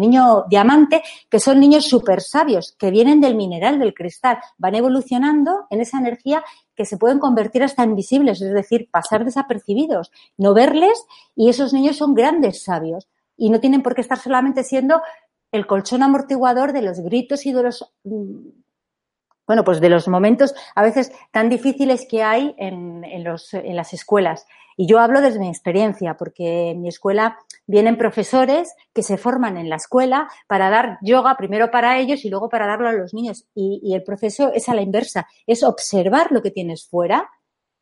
[0.00, 5.66] niño diamante, que son niños súper sabios, que vienen del mineral, del cristal, van evolucionando
[5.68, 6.42] en esa energía
[6.74, 11.96] que se pueden convertir hasta invisibles, es decir, pasar desapercibidos, no verles y esos niños
[11.96, 15.00] son grandes sabios y no tienen por qué estar solamente siendo
[15.52, 18.48] el colchón amortiguador de los gritos y de los mm,
[19.46, 23.76] bueno, pues de los momentos a veces tan difíciles que hay en, en, los, en
[23.76, 24.46] las escuelas.
[24.76, 29.56] Y yo hablo desde mi experiencia, porque en mi escuela vienen profesores que se forman
[29.56, 33.14] en la escuela para dar yoga primero para ellos y luego para darlo a los
[33.14, 33.46] niños.
[33.54, 37.30] Y, el proceso es a la inversa, es observar lo que tienes fuera,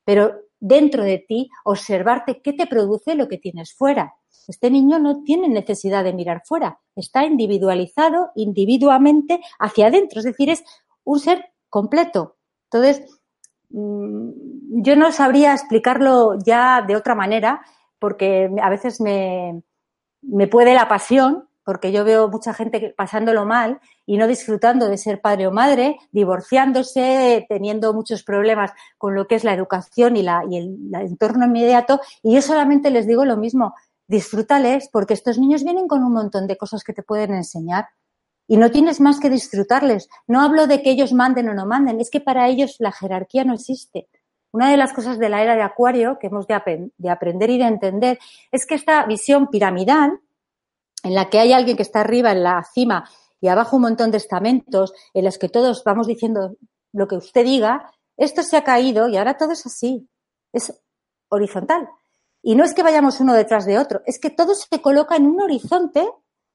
[0.05, 4.15] pero dentro de ti observarte qué te produce lo que tienes fuera.
[4.47, 10.51] Este niño no tiene necesidad de mirar fuera, está individualizado individuamente hacia adentro, es decir,
[10.51, 10.65] es
[11.05, 12.37] un ser completo.
[12.71, 13.22] Entonces,
[13.73, 17.63] yo no sabría explicarlo ya de otra manera,
[17.99, 19.63] porque a veces me,
[20.23, 24.99] me puede la pasión, porque yo veo mucha gente pasándolo mal y no disfrutando de
[24.99, 30.23] ser padre o madre, divorciándose, teniendo muchos problemas con lo que es la educación y,
[30.23, 32.01] la, y el, el, entorno inmediato.
[32.23, 33.75] Y yo solamente les digo lo mismo,
[34.09, 37.87] disfrútales, porque estos niños vienen con un montón de cosas que te pueden enseñar
[38.47, 40.09] y no tienes más que disfrutarles.
[40.27, 43.45] No hablo de que ellos manden o no manden, es que para ellos la jerarquía
[43.45, 44.09] no existe.
[44.53, 46.55] Una de las cosas de la era de Acuario que hemos de,
[47.11, 48.19] aprender y de entender
[48.51, 50.21] es que esta visión piramidal,
[51.03, 53.09] en la que hay alguien que está arriba en la cima
[53.41, 56.57] y abajo un montón de estamentos en los que todos vamos diciendo
[56.93, 60.07] lo que usted diga, esto se ha caído y ahora todo es así,
[60.53, 60.79] es
[61.29, 61.89] horizontal.
[62.43, 65.27] Y no es que vayamos uno detrás de otro, es que todo se coloca en
[65.27, 66.07] un horizonte,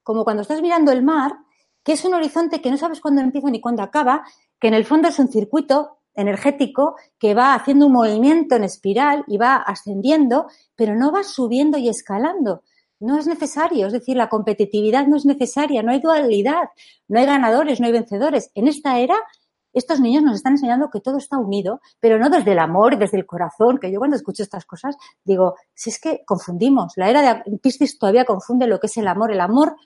[0.04, 1.34] como cuando estás mirando el mar
[1.88, 4.26] que es un horizonte que no sabes cuándo empieza ni cuándo acaba,
[4.60, 9.24] que en el fondo es un circuito energético que va haciendo un movimiento en espiral
[9.26, 12.62] y va ascendiendo, pero no va subiendo y escalando.
[13.00, 16.72] No es necesario, es decir, la competitividad no es necesaria, no hay dualidad,
[17.08, 18.52] no hay ganadores, no hay vencedores.
[18.54, 19.16] En esta era,
[19.72, 23.18] estos niños nos están enseñando que todo está unido, pero no desde el amor, desde
[23.18, 27.44] el corazón, que yo cuando escucho estas cosas digo, si es que confundimos, la era
[27.46, 29.32] de Piscis todavía confunde lo que es el amor.
[29.32, 29.78] El amor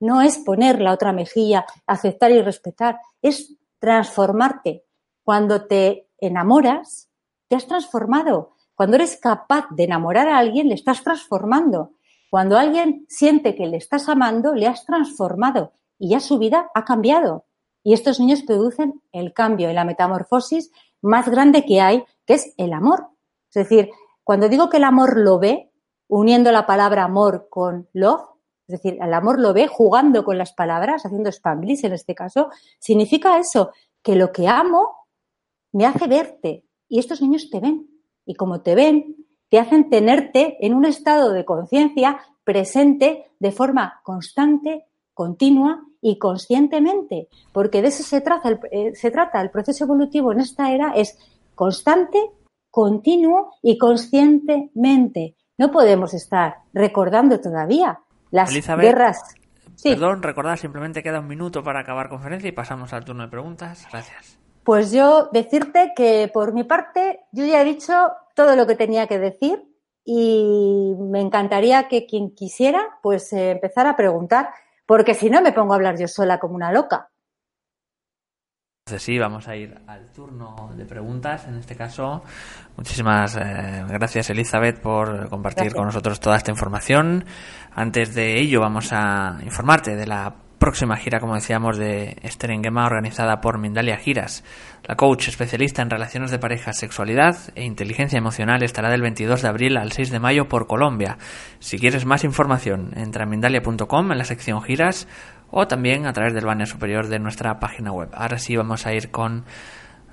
[0.00, 4.84] no es poner la otra mejilla, aceptar y respetar, es transformarte.
[5.24, 7.08] Cuando te enamoras,
[7.48, 8.52] te has transformado.
[8.74, 11.92] Cuando eres capaz de enamorar a alguien, le estás transformando.
[12.30, 16.84] Cuando alguien siente que le estás amando, le has transformado y ya su vida ha
[16.84, 17.46] cambiado.
[17.82, 20.70] Y estos niños producen el cambio y la metamorfosis
[21.00, 23.08] más grande que hay, que es el amor.
[23.48, 23.90] Es decir,
[24.24, 25.70] cuando digo que el amor lo ve,
[26.08, 28.35] uniendo la palabra amor con love,
[28.68, 32.50] es decir, el amor lo ve jugando con las palabras, haciendo spanglish en este caso,
[32.78, 33.70] significa eso,
[34.02, 35.06] que lo que amo
[35.72, 37.88] me hace verte, y estos niños te ven.
[38.24, 39.16] Y como te ven,
[39.48, 47.28] te hacen tenerte en un estado de conciencia presente de forma constante, continua y conscientemente,
[47.52, 51.18] porque de eso se trata, eh, se trata el proceso evolutivo en esta era, es
[51.54, 52.18] constante,
[52.70, 55.36] continuo y conscientemente.
[55.58, 58.00] No podemos estar recordando todavía
[58.30, 59.22] las guerras.
[59.82, 63.86] Perdón, recordar, simplemente queda un minuto para acabar conferencia y pasamos al turno de preguntas.
[63.90, 64.38] Gracias.
[64.64, 67.92] Pues yo decirte que por mi parte yo ya he dicho
[68.34, 69.62] todo lo que tenía que decir
[70.04, 74.50] y me encantaría que quien quisiera pues eh, empezara a preguntar
[74.86, 77.10] porque si no me pongo a hablar yo sola como una loca.
[78.88, 81.48] Entonces sí, vamos a ir al turno de preguntas.
[81.48, 82.22] En este caso,
[82.76, 87.24] muchísimas eh, gracias Elizabeth por compartir con nosotros toda esta información.
[87.74, 92.86] Antes de ello, vamos a informarte de la próxima gira, como decíamos, de Esther Engema,
[92.86, 94.44] organizada por Mindalia Giras.
[94.84, 99.48] La coach especialista en relaciones de pareja, sexualidad e inteligencia emocional estará del 22 de
[99.48, 101.18] abril al 6 de mayo por Colombia.
[101.58, 105.08] Si quieres más información, entra a mindalia.com en la sección giras
[105.50, 108.10] o también a través del banner superior de nuestra página web.
[108.12, 109.44] Ahora sí vamos a ir con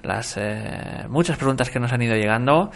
[0.03, 2.71] las eh, muchas preguntas que nos han ido llegando.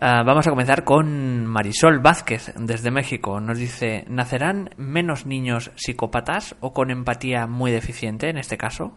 [0.00, 3.40] Ah, vamos a comenzar con Marisol Vázquez desde México.
[3.40, 8.92] Nos dice, ¿nacerán menos niños psicópatas o con empatía muy deficiente en este caso?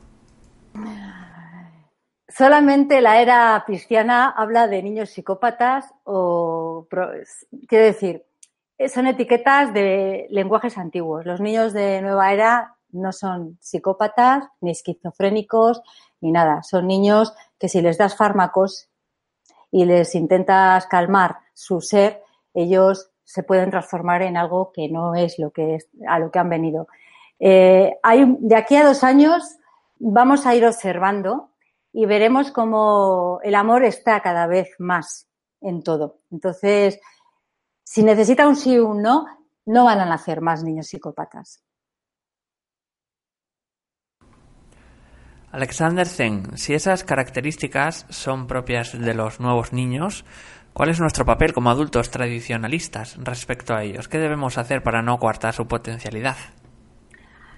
[2.28, 6.88] Solamente la era cristiana habla de niños psicópatas o...
[7.68, 8.26] Quiero decir,
[8.88, 11.26] son etiquetas de lenguajes antiguos.
[11.26, 15.82] Los niños de nueva era no son psicópatas, ni esquizofrénicos,
[16.22, 16.64] ni nada.
[16.64, 18.90] Son niños que si les das fármacos
[19.72, 22.24] y les intentas calmar su ser,
[22.54, 26.40] ellos se pueden transformar en algo que no es lo que es, a lo que
[26.40, 26.88] han venido.
[27.40, 27.98] Eh,
[28.40, 29.58] de aquí a dos años
[30.00, 31.52] vamos a ir observando
[31.94, 35.28] y veremos cómo el amor está cada vez más
[35.62, 36.20] en todo.
[36.32, 37.00] Entonces,
[37.84, 39.26] si necesita un sí o un no,
[39.66, 41.64] no van a nacer más niños psicópatas.
[45.52, 50.24] Alexander Zen, si esas características son propias de los nuevos niños,
[50.74, 54.08] ¿cuál es nuestro papel como adultos tradicionalistas respecto a ellos?
[54.08, 56.36] ¿Qué debemos hacer para no coartar su potencialidad?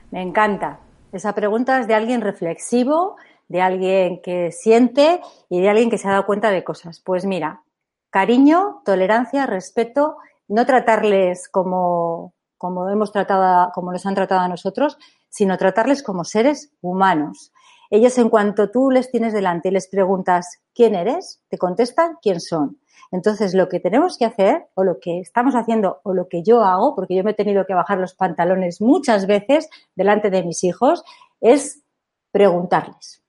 [0.10, 0.80] Me encanta.
[1.12, 3.18] Esa pregunta es de alguien reflexivo,
[3.50, 5.20] de alguien que siente
[5.50, 7.02] y de alguien que se ha dado cuenta de cosas.
[7.02, 7.62] Pues mira,
[8.10, 10.16] cariño, tolerancia, respeto,
[10.48, 16.24] no tratarles como, como hemos tratado, como nos han tratado a nosotros, sino tratarles como
[16.24, 17.52] seres humanos.
[17.92, 22.40] Ellos, en cuanto tú les tienes delante y les preguntas quién eres, te contestan quién
[22.40, 22.80] son.
[23.12, 26.64] Entonces, lo que tenemos que hacer, o lo que estamos haciendo, o lo que yo
[26.64, 30.64] hago, porque yo me he tenido que bajar los pantalones muchas veces delante de mis
[30.64, 31.04] hijos,
[31.42, 31.84] es
[32.32, 33.22] preguntarles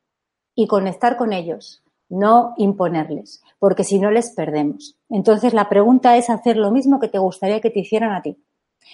[0.55, 4.97] y conectar con ellos, no imponerles, porque si no les perdemos.
[5.09, 8.41] Entonces, la pregunta es hacer lo mismo que te gustaría que te hicieran a ti.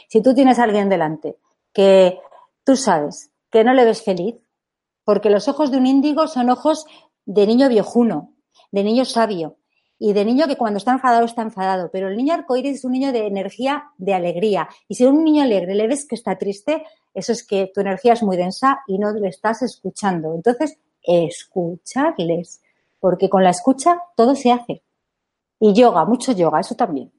[0.08, 1.36] Si tú tienes a alguien delante
[1.74, 2.18] que
[2.64, 4.36] tú sabes que no le ves feliz,
[5.08, 6.84] porque los ojos de un índigo son ojos
[7.24, 8.34] de niño viejuno,
[8.70, 9.56] de niño sabio
[9.98, 11.88] y de niño que cuando está enfadado está enfadado.
[11.90, 14.68] Pero el niño arcoíris es un niño de energía, de alegría.
[14.86, 16.84] Y si a un niño alegre le ves que está triste,
[17.14, 20.34] eso es que tu energía es muy densa y no le estás escuchando.
[20.34, 22.60] Entonces, escucharles,
[23.00, 24.82] porque con la escucha todo se hace.
[25.58, 27.10] Y yoga, mucho yoga, eso también.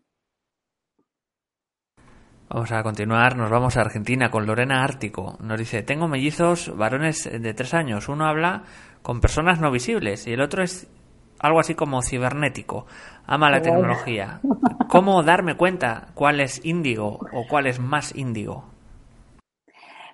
[2.51, 5.37] Vamos a continuar, nos vamos a Argentina con Lorena Ártico.
[5.39, 8.09] Nos dice, tengo mellizos varones de tres años.
[8.09, 8.63] Uno habla
[9.03, 10.89] con personas no visibles y el otro es
[11.37, 12.87] algo así como cibernético.
[13.27, 14.39] Ama la tecnología.
[14.87, 18.65] ¿Cómo darme cuenta cuál es índigo o cuál es más índigo?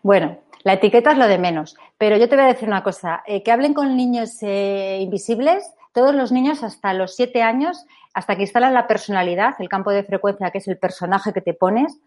[0.04, 3.24] Bueno, la etiqueta es lo de menos, pero yo te voy a decir una cosa,
[3.28, 5.64] eh, que hablen con niños eh, invisibles,
[5.94, 10.04] todos los niños hasta los siete años, hasta que instalan la personalidad, el campo de
[10.04, 11.98] frecuencia, que es el personaje que te pones,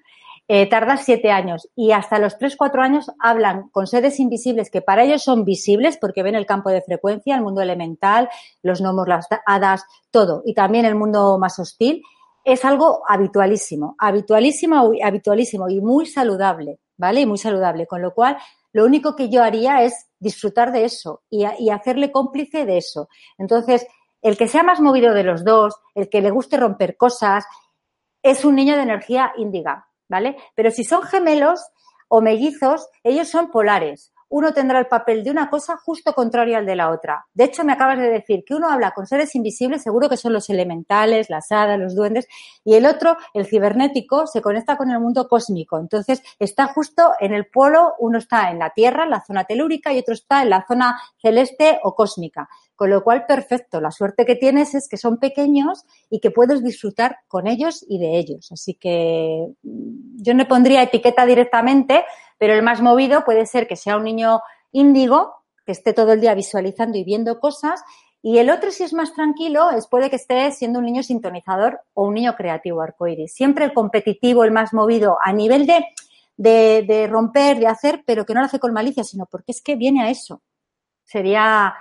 [0.50, 4.80] eh, tarda siete años y hasta los tres, cuatro años hablan con seres invisibles que
[4.80, 8.30] para ellos son visibles porque ven el campo de frecuencia, el mundo elemental,
[8.62, 12.02] los gnomos, las hadas, todo, y también el mundo más hostil.
[12.44, 17.20] Es algo habitualísimo, habitualísimo, habitualísimo y muy saludable, ¿vale?
[17.20, 17.86] Y muy saludable.
[17.86, 18.38] Con lo cual,
[18.72, 23.10] lo único que yo haría es disfrutar de eso y, y hacerle cómplice de eso.
[23.36, 23.86] Entonces,
[24.22, 27.44] el que sea más movido de los dos, el que le guste romper cosas,
[28.22, 30.36] es un niño de energía índiga, ¿vale?
[30.54, 31.60] Pero si son gemelos
[32.08, 34.12] o mellizos, ellos son polares.
[34.30, 37.26] Uno tendrá el papel de una cosa justo contrario al de la otra.
[37.32, 40.34] De hecho, me acabas de decir que uno habla con seres invisibles, seguro que son
[40.34, 42.28] los elementales, las hadas, los duendes,
[42.62, 45.78] y el otro, el cibernético, se conecta con el mundo cósmico.
[45.78, 49.94] Entonces, está justo en el polo, uno está en la Tierra, en la zona telúrica,
[49.94, 52.50] y otro está en la zona celeste o cósmica.
[52.78, 53.80] Con lo cual, perfecto.
[53.80, 57.98] La suerte que tienes es que son pequeños y que puedes disfrutar con ellos y
[57.98, 58.52] de ellos.
[58.52, 62.04] Así que mm, yo no pondría etiqueta directamente,
[62.38, 66.20] pero el más movido puede ser que sea un niño índigo, que esté todo el
[66.20, 67.82] día visualizando y viendo cosas,
[68.22, 71.80] y el otro, si es más tranquilo, es puede que esté siendo un niño sintonizador
[71.94, 73.32] o un niño creativo arcoíris.
[73.32, 75.84] Siempre el competitivo, el más movido, a nivel de,
[76.36, 79.60] de, de, romper, de hacer, pero que no lo hace con malicia, sino porque es
[79.60, 80.42] que viene a eso.
[81.02, 81.74] Sería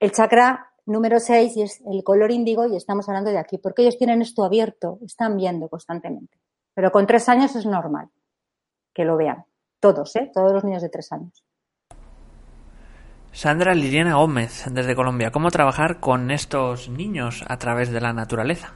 [0.00, 3.82] el chakra número 6 y es el color índigo y estamos hablando de aquí, porque
[3.82, 6.38] ellos tienen esto abierto, están viendo constantemente.
[6.74, 8.08] Pero con tres años es normal
[8.94, 9.44] que lo vean.
[9.80, 10.30] Todos, ¿eh?
[10.32, 11.44] Todos los niños de tres años.
[13.32, 15.30] Sandra Liliana Gómez, desde Colombia.
[15.30, 18.74] ¿Cómo trabajar con estos niños a través de la naturaleza?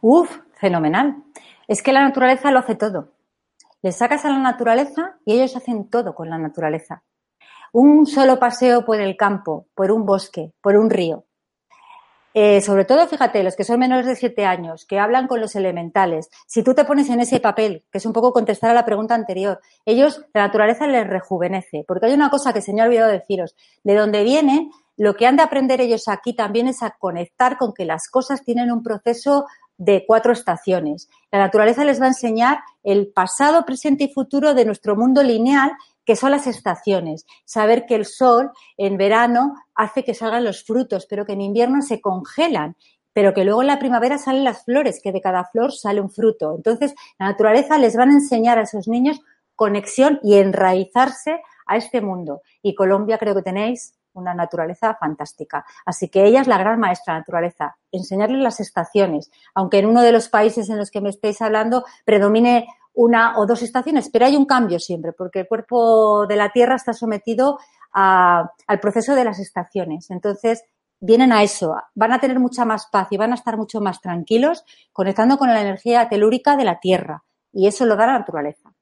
[0.00, 1.24] Uf, fenomenal.
[1.66, 3.14] Es que la naturaleza lo hace todo.
[3.82, 7.02] Les sacas a la naturaleza y ellos hacen todo con la naturaleza.
[7.72, 11.24] Un solo paseo por el campo, por un bosque, por un río,
[12.40, 15.56] eh, sobre todo, fíjate, los que son menores de siete años, que hablan con los
[15.56, 18.84] elementales, si tú te pones en ese papel, que es un poco contestar a la
[18.84, 22.84] pregunta anterior, ellos, la naturaleza les rejuvenece, porque hay una cosa que se me ha
[22.84, 26.90] olvidado deciros, de donde vienen, lo que han de aprender ellos aquí también es a
[26.90, 29.46] conectar con que las cosas tienen un proceso
[29.76, 31.08] de cuatro estaciones.
[31.30, 35.72] La naturaleza les va a enseñar el pasado, presente y futuro de nuestro mundo lineal
[36.08, 37.26] que son las estaciones.
[37.44, 41.82] Saber que el sol en verano hace que salgan los frutos, pero que en invierno
[41.82, 42.76] se congelan,
[43.12, 46.08] pero que luego en la primavera salen las flores, que de cada flor sale un
[46.08, 46.54] fruto.
[46.56, 49.20] Entonces, la naturaleza les van a enseñar a esos niños
[49.54, 52.40] conexión y enraizarse a este mundo.
[52.62, 55.66] Y Colombia creo que tenéis una naturaleza fantástica.
[55.84, 57.76] Así que ella es la gran maestra naturaleza.
[57.92, 61.84] Enseñarles las estaciones, aunque en uno de los países en los que me estáis hablando
[62.06, 62.66] predomine
[62.98, 66.74] una o dos estaciones, pero hay un cambio siempre, porque el cuerpo de la Tierra
[66.74, 67.60] está sometido
[67.92, 70.10] a, al proceso de las estaciones.
[70.10, 70.64] Entonces,
[70.98, 74.00] vienen a eso, van a tener mucha más paz y van a estar mucho más
[74.00, 77.22] tranquilos conectando con la energía telúrica de la Tierra.
[77.52, 78.72] Y eso lo da la naturaleza.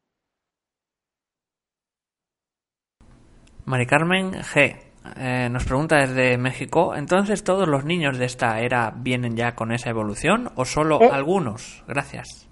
[3.67, 4.81] Mari Carmen G.
[5.19, 9.71] Eh, nos pregunta desde México, entonces todos los niños de esta era vienen ya con
[9.71, 11.85] esa evolución o solo eh, algunos?
[11.87, 12.46] Gracias.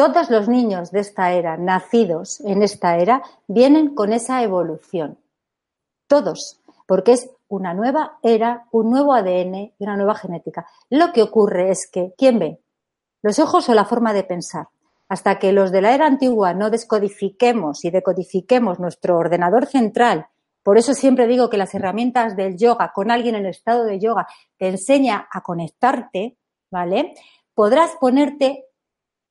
[0.00, 5.18] Todos los niños de esta era, nacidos en esta era, vienen con esa evolución.
[6.06, 10.66] Todos, porque es una nueva era, un nuevo ADN y una nueva genética.
[10.88, 12.60] Lo que ocurre es que, ¿quién ve?
[13.20, 14.68] Los ojos o la forma de pensar.
[15.10, 20.28] Hasta que los de la era antigua no descodifiquemos y decodifiquemos nuestro ordenador central,
[20.62, 24.26] por eso siempre digo que las herramientas del yoga, con alguien en estado de yoga,
[24.56, 26.38] te enseña a conectarte,
[26.70, 27.12] ¿vale?
[27.52, 28.69] Podrás ponerte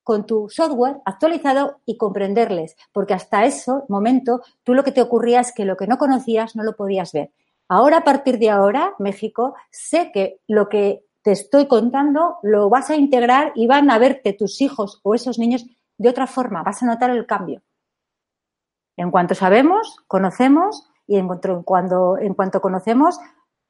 [0.09, 5.39] con tu software actualizado y comprenderles, porque hasta ese momento tú lo que te ocurría
[5.39, 7.31] es que lo que no conocías no lo podías ver.
[7.67, 12.89] Ahora, a partir de ahora, México, sé que lo que te estoy contando lo vas
[12.89, 15.67] a integrar y van a verte tus hijos o esos niños
[15.99, 17.61] de otra forma, vas a notar el cambio.
[18.97, 23.19] En cuanto sabemos, conocemos y en cuanto, cuando, en cuanto conocemos,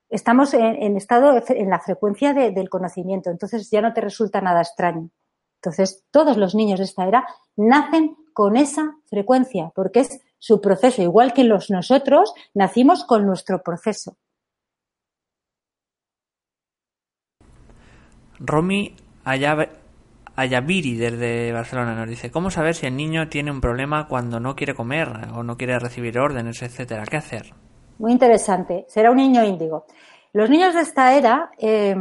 [0.08, 5.10] estamos en, estado, en la frecuencia del conocimiento, entonces ya no te resulta nada extraño.
[5.62, 11.02] Entonces, todos los niños de esta era nacen con esa frecuencia, porque es su proceso,
[11.02, 14.16] igual que los nosotros nacimos con nuestro proceso.
[18.40, 18.96] Romy
[19.26, 24.56] Ayaviri desde Barcelona nos dice, ¿cómo saber si el niño tiene un problema cuando no
[24.56, 27.04] quiere comer o no quiere recibir órdenes, etcétera?
[27.04, 27.54] ¿Qué hacer?
[27.98, 28.86] Muy interesante.
[28.88, 29.86] Será un niño índigo.
[30.32, 31.94] Los niños de esta era eh,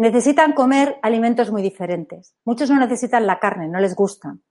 [0.00, 2.34] necesitan comer alimentos muy diferentes.
[2.46, 4.42] Muchos no necesitan la carne, no les gustan.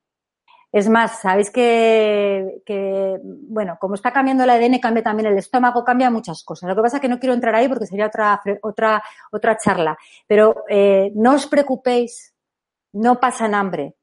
[0.71, 5.83] Es más, sabéis que, que, bueno, como está cambiando el ADN, cambia también el estómago,
[5.83, 6.69] cambia muchas cosas.
[6.69, 9.97] Lo que pasa es que no quiero entrar ahí porque sería otra, otra, otra charla.
[10.27, 12.35] Pero eh, no os preocupéis,
[12.93, 13.95] no pasan hambre.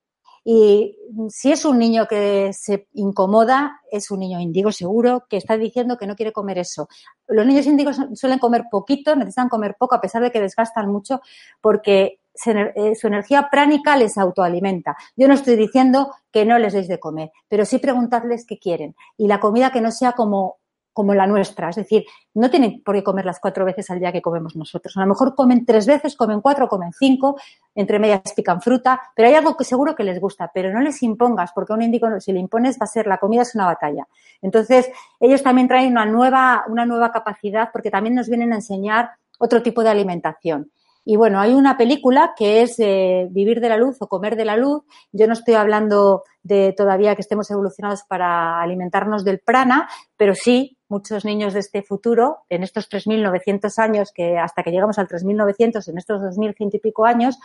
[0.48, 0.96] Y
[1.28, 5.96] si es un niño que se incomoda, es un niño índigo seguro que está diciendo
[5.96, 6.88] que no quiere comer eso.
[7.26, 11.20] Los niños índigos suelen comer poquito, necesitan comer poco a pesar de que desgastan mucho
[11.60, 14.96] porque eh, su energía pránica les autoalimenta.
[15.16, 18.94] Yo no estoy diciendo que no les deis de comer, pero sí preguntarles qué quieren.
[19.16, 20.58] Y la comida que no sea como
[20.96, 21.68] como la nuestra.
[21.68, 24.96] Es decir, no tienen por qué comer las cuatro veces al día que comemos nosotros.
[24.96, 27.38] A lo mejor comen tres veces, comen cuatro, comen cinco,
[27.74, 31.02] entre medias pican fruta, pero hay algo que seguro que les gusta, pero no les
[31.02, 33.66] impongas, porque a un índico, si le impones, va a ser la comida es una
[33.66, 34.08] batalla.
[34.40, 34.90] Entonces,
[35.20, 39.62] ellos también traen una nueva, una nueva capacidad, porque también nos vienen a enseñar otro
[39.62, 40.70] tipo de alimentación.
[41.08, 44.44] Y bueno, hay una película que es eh, Vivir de la luz o Comer de
[44.44, 44.82] la luz.
[45.12, 50.75] Yo no estoy hablando de todavía que estemos evolucionados para alimentarnos del prana, pero sí
[50.88, 55.88] muchos niños de este futuro, en estos 3.900 años, que hasta que llegamos al 3.900,
[55.88, 57.38] en estos 2.100 y pico años,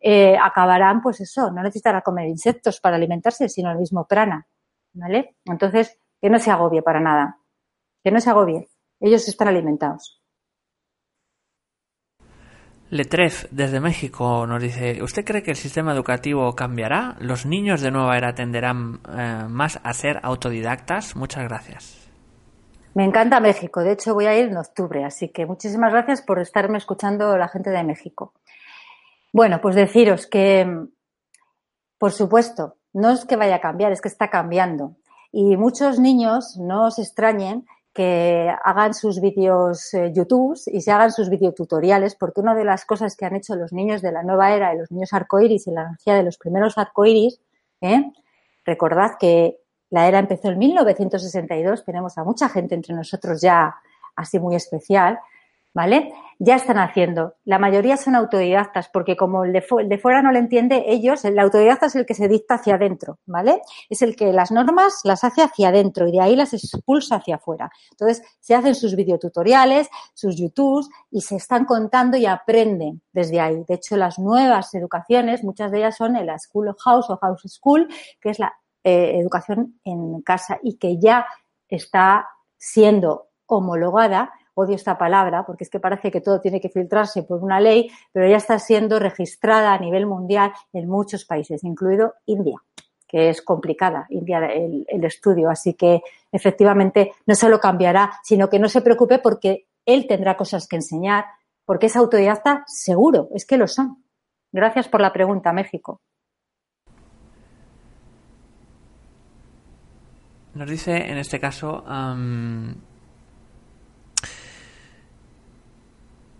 [0.00, 4.46] eh, acabarán, pues eso, no necesitará comer insectos para alimentarse, sino el mismo prana,
[4.92, 5.36] ¿vale?
[5.44, 7.38] Entonces, que no se agobie para nada,
[8.02, 8.68] que no se agobie,
[9.00, 10.20] ellos están alimentados.
[12.90, 17.16] Letref, desde México, nos dice, ¿usted cree que el sistema educativo cambiará?
[17.18, 21.16] ¿Los niños de nueva era tenderán eh, más a ser autodidactas?
[21.16, 22.03] Muchas gracias.
[22.94, 26.38] Me encanta México, de hecho voy a ir en octubre, así que muchísimas gracias por
[26.38, 28.32] estarme escuchando la gente de México.
[29.32, 30.64] Bueno, pues deciros que,
[31.98, 34.94] por supuesto, no es que vaya a cambiar, es que está cambiando.
[35.32, 41.10] Y muchos niños no os extrañen que hagan sus vídeos eh, YouTube y se hagan
[41.10, 44.52] sus videotutoriales, porque una de las cosas que han hecho los niños de la nueva
[44.52, 47.40] era y los niños arcoíris y la energía de los primeros arcoíris,
[47.80, 48.12] ¿eh?
[48.64, 49.63] recordad que
[49.94, 53.76] la era empezó en 1962, tenemos a mucha gente entre nosotros ya
[54.16, 55.20] así muy especial,
[55.72, 56.12] ¿vale?
[56.40, 57.34] Ya están haciendo.
[57.44, 61.86] La mayoría son autodidactas porque como el de, fuera no le entiende, ellos, el autodidacta
[61.86, 63.60] es el que se dicta hacia adentro, ¿vale?
[63.88, 67.36] Es el que las normas las hace hacia adentro y de ahí las expulsa hacia
[67.36, 67.70] afuera.
[67.92, 73.62] Entonces, se hacen sus videotutoriales, sus YouTubes y se están contando y aprenden desde ahí.
[73.68, 77.44] De hecho, las nuevas educaciones, muchas de ellas son en la School House o House
[77.46, 77.86] School,
[78.20, 78.52] que es la
[78.84, 81.26] eh, educación en casa y que ya
[81.68, 87.24] está siendo homologada odio esta palabra porque es que parece que todo tiene que filtrarse
[87.24, 92.14] por una ley, pero ya está siendo registrada a nivel mundial en muchos países, incluido
[92.26, 92.62] India,
[93.06, 95.50] que es complicada, India, el, el estudio.
[95.50, 100.66] Así que efectivamente no solo cambiará, sino que no se preocupe porque él tendrá cosas
[100.66, 101.24] que enseñar,
[101.64, 104.04] porque es autodidacta seguro, es que lo son.
[104.52, 106.00] Gracias por la pregunta, México.
[110.54, 111.84] Nos dice en este caso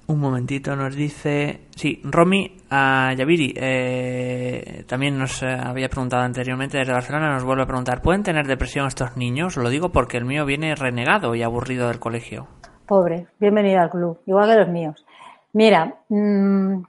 [0.06, 1.62] Un momentito, nos dice.
[1.74, 7.32] Sí, Romy a Yaviri eh, también nos eh, había preguntado anteriormente desde Barcelona.
[7.32, 9.56] Nos vuelve a preguntar: ¿Pueden tener depresión estos niños?
[9.56, 12.48] Lo digo porque el mío viene renegado y aburrido del colegio.
[12.86, 15.06] Pobre, bienvenido al club, igual que los míos.
[15.54, 16.82] Mira, mm,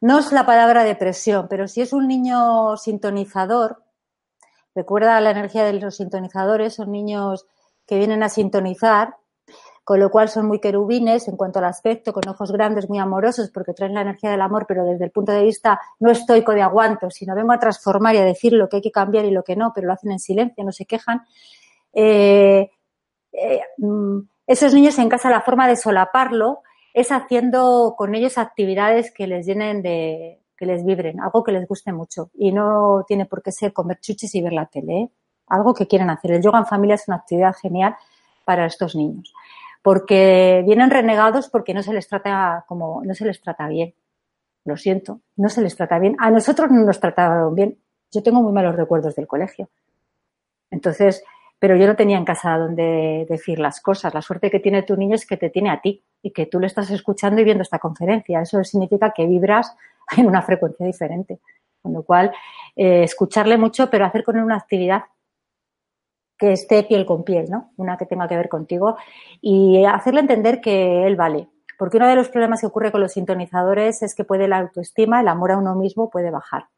[0.00, 3.83] no es la palabra depresión, pero si es un niño sintonizador,
[4.74, 7.46] recuerda la energía de los sintonizadores, son niños
[7.86, 9.16] que vienen a sintonizar
[9.84, 13.50] con lo cual son muy querubines en cuanto al aspecto, con ojos grandes, muy amorosos,
[13.50, 16.62] porque traen la energía del amor, pero desde el punto de vista no estoico de
[16.62, 19.44] aguanto, sino vengo a transformar y a decir lo que hay que cambiar y lo
[19.44, 21.20] que no, pero lo hacen en silencio, no se quejan.
[21.92, 22.70] Eh,
[23.32, 26.62] eh, mm, esos niños en casa la forma de solaparlo
[26.94, 31.66] es haciendo con ellos actividades que les llenen de, que les vibren, algo que les
[31.66, 32.30] guste mucho.
[32.34, 35.10] Y no tiene por qué ser comer chuches y ver la tele, ¿eh?
[35.48, 36.32] algo que quieran hacer.
[36.32, 37.96] El yoga en familia es una actividad genial
[38.44, 39.32] para estos niños
[39.84, 43.94] porque vienen renegados porque no se les trata como, no se les trata bien.
[44.64, 46.16] Lo siento, no se les trata bien.
[46.20, 47.76] A nosotros no nos trataron bien.
[48.10, 49.68] Yo tengo muy malos recuerdos del colegio.
[50.70, 51.22] Entonces,
[51.58, 54.14] pero yo no tenía en casa donde decir las cosas.
[54.14, 56.60] La suerte que tiene tu niño es que te tiene a ti y que tú
[56.60, 58.40] le estás escuchando y viendo esta conferencia.
[58.40, 59.76] Eso significa que vibras
[60.16, 61.40] en una frecuencia diferente.
[61.82, 62.32] Con lo cual,
[62.76, 65.04] eh, escucharle mucho, pero hacer con él una actividad
[66.38, 67.72] que esté piel con piel, ¿no?
[67.76, 68.96] Una que tenga que ver contigo
[69.40, 71.48] y hacerle entender que él vale.
[71.78, 75.20] Porque uno de los problemas que ocurre con los sintonizadores es que puede la autoestima,
[75.20, 76.68] el amor a uno mismo puede bajar.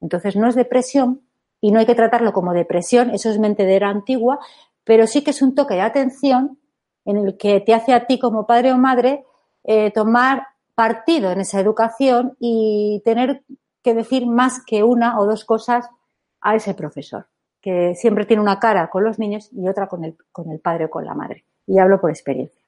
[0.00, 1.22] Entonces no es depresión
[1.60, 4.38] y no hay que tratarlo como depresión, eso es mente de era antigua,
[4.84, 6.58] pero sí que es un toque de atención
[7.04, 9.24] en el que te hace a ti como padre o madre
[9.64, 10.46] eh, tomar
[10.76, 13.42] partido en esa educación y tener
[13.82, 15.88] que decir más que una o dos cosas
[16.40, 17.26] a ese profesor
[17.66, 20.84] que siempre tiene una cara con los niños y otra con el, con el padre
[20.84, 21.44] o con la madre.
[21.66, 22.64] Y hablo por experiencia.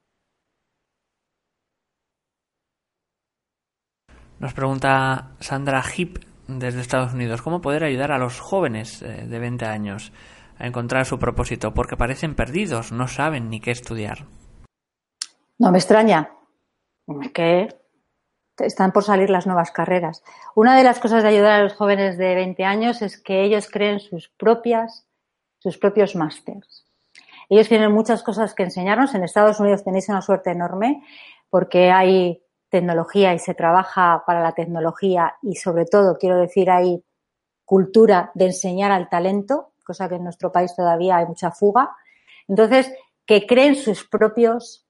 [4.41, 9.39] Nos pregunta Sandra Hip desde Estados Unidos, ¿cómo poder ayudar a los jóvenes eh, de
[9.39, 10.13] 20 años
[10.59, 11.73] a encontrar su propósito?
[11.75, 14.27] Porque parecen perdidos, no saben ni qué estudiar.
[15.61, 16.29] No me extraña.
[17.33, 17.69] Que
[18.61, 20.23] están por salir las nuevas carreras.
[20.55, 23.69] Una de las cosas de ayudar a los jóvenes de 20 años es que ellos
[23.71, 25.07] creen sus propias,
[25.59, 26.87] sus propios másters.
[27.49, 29.15] Ellos tienen muchas cosas que enseñarnos.
[29.15, 31.03] En Estados Unidos tenéis una suerte enorme
[31.51, 37.03] porque hay tecnología y se trabaja para la tecnología y sobre todo, quiero decir, hay
[37.65, 41.97] cultura de enseñar al talento, cosa que en nuestro país todavía hay mucha fuga.
[42.47, 42.93] Entonces,
[43.25, 44.88] que creen sus propios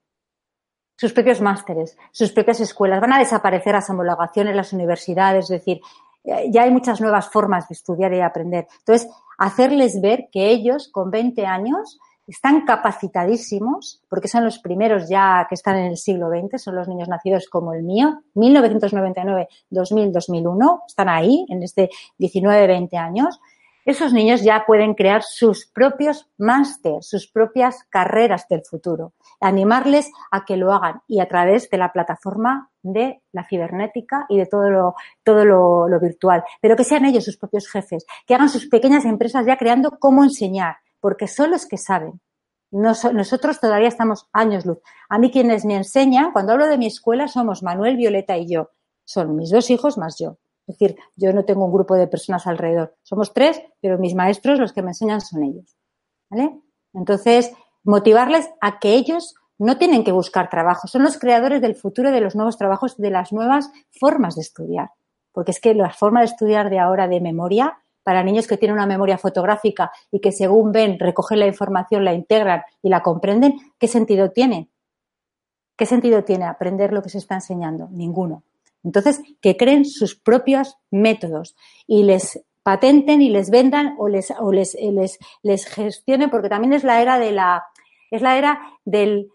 [0.99, 3.01] sus propios másteres, sus propias escuelas.
[3.01, 5.80] Van a desaparecer las homologaciones, las universidades, es decir,
[6.24, 8.66] eh, ya hay muchas nuevas formas de estudiar y aprender.
[8.80, 15.46] Entonces, hacerles ver que ellos, con 20 años, están capacitadísimos, porque son los primeros ya
[15.49, 20.12] que están en el siglo XX, son los niños nacidos como el mío, 1999, 2000,
[20.12, 23.40] 2001, están ahí, en este 19, 20 años.
[23.85, 29.14] Esos niños ya pueden crear sus propios másteres, sus propias carreras del futuro.
[29.41, 34.37] Animarles a que lo hagan y a través de la plataforma de la cibernética y
[34.37, 36.45] de todo lo, todo lo virtual.
[36.61, 40.22] Pero que sean ellos sus propios jefes, que hagan sus pequeñas empresas ya creando cómo
[40.22, 42.20] enseñar, porque son los que saben.
[42.70, 44.79] nosotros todavía estamos años luz.
[45.09, 48.70] A mí quienes me enseñan, cuando hablo de mi escuela, somos Manuel, Violeta y yo.
[49.05, 50.37] Son mis dos hijos más yo.
[50.69, 52.95] Es decir, yo no tengo un grupo de personas alrededor.
[53.03, 55.77] Somos tres, pero mis maestros, los que me enseñan, son ellos.
[56.31, 56.61] ¿Vale?
[56.93, 57.53] Entonces,
[57.85, 60.87] motivarles a que ellos no tienen que buscar trabajo.
[60.87, 64.91] Son los creadores del futuro de los nuevos trabajos, de las nuevas formas de estudiar.
[65.33, 68.77] Porque es que la forma de estudiar de ahora de memoria para niños que tienen
[68.77, 73.55] una memoria fotográfica y que según ven, recogen la información, la integran y la comprenden,
[73.79, 74.71] ¿qué sentido tiene?
[75.77, 77.89] ¿Qué sentido tiene aprender lo que se está enseñando?
[77.91, 78.43] Ninguno.
[78.89, 81.55] Entonces, que creen sus propios métodos
[81.86, 86.72] y les patenten y les vendan o les, o les, les, les gestionen, porque también
[86.72, 87.66] es la era de la,
[88.11, 89.28] es la era del,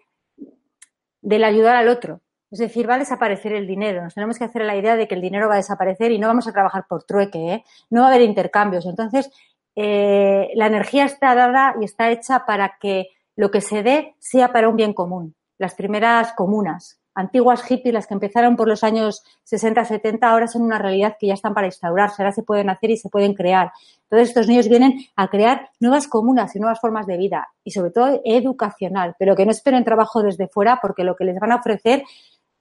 [1.22, 2.22] del ayudar al otro.
[2.50, 4.02] Es decir, va a desaparecer el dinero.
[4.02, 6.28] Nos tenemos que hacer la idea de que el dinero va a desaparecer y no
[6.28, 7.64] vamos a trabajar por trueque, ¿eh?
[7.92, 8.88] no va a haber intercambios.
[8.88, 9.30] Entonces,
[9.76, 14.52] eh, la energía está dada y está hecha para que lo que se dé sea
[14.52, 15.36] para un bien común.
[15.60, 20.64] Las primeras comunas, antiguas hippies, las que empezaron por los años 60, 70, ahora son
[20.64, 23.72] una realidad que ya están para instaurarse, ahora se pueden hacer y se pueden crear.
[24.04, 27.92] Entonces, estos niños vienen a crear nuevas comunas y nuevas formas de vida y sobre
[27.92, 31.58] todo educacional, pero que no esperen trabajo desde fuera porque lo que les van a
[31.58, 32.04] ofrecer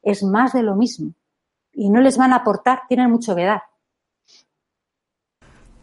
[0.03, 1.13] es más de lo mismo.
[1.73, 3.63] Y no les van a aportar, tienen mucho que dar.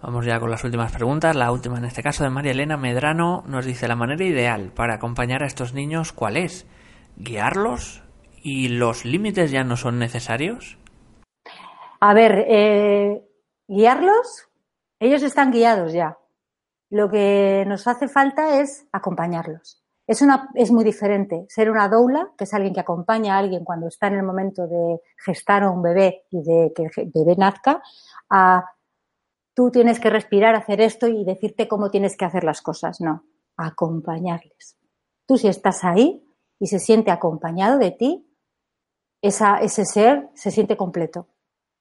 [0.01, 1.35] Vamos ya con las últimas preguntas.
[1.35, 4.93] La última en este caso de María Elena Medrano nos dice la manera ideal para
[4.93, 6.65] acompañar a estos niños, ¿cuál es?
[7.17, 8.03] ¿Guiarlos?
[8.41, 10.77] ¿Y los límites ya no son necesarios?
[11.99, 13.21] A ver, eh,
[13.67, 14.47] guiarlos,
[14.99, 16.17] ellos están guiados ya.
[16.89, 19.83] Lo que nos hace falta es acompañarlos.
[20.07, 23.63] Es, una, es muy diferente ser una doula, que es alguien que acompaña a alguien
[23.63, 27.35] cuando está en el momento de gestar a un bebé y de que el bebé
[27.35, 27.83] nazca,
[28.29, 28.65] a
[29.53, 33.01] tú tienes que respirar, hacer esto y decirte cómo tienes que hacer las cosas.
[33.01, 33.23] No,
[33.55, 34.77] acompañarles.
[35.27, 36.25] Tú si estás ahí
[36.59, 38.28] y se siente acompañado de ti,
[39.21, 41.27] esa, ese ser se siente completo.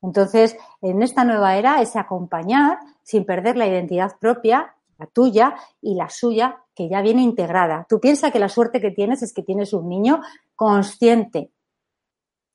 [0.03, 5.95] Entonces, en esta nueva era, ese acompañar sin perder la identidad propia, la tuya y
[5.95, 7.87] la suya, que ya viene integrada.
[7.89, 10.21] Tú piensas que la suerte que tienes es que tienes un niño
[10.55, 11.51] consciente,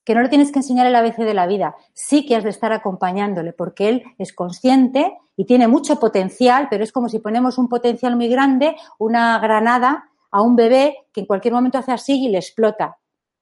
[0.05, 2.49] que no le tienes que enseñar el ABC de la vida, sí que has de
[2.49, 7.57] estar acompañándole, porque él es consciente y tiene mucho potencial, pero es como si ponemos
[7.57, 12.25] un potencial muy grande, una granada a un bebé que en cualquier momento hace así
[12.25, 12.97] y le explota.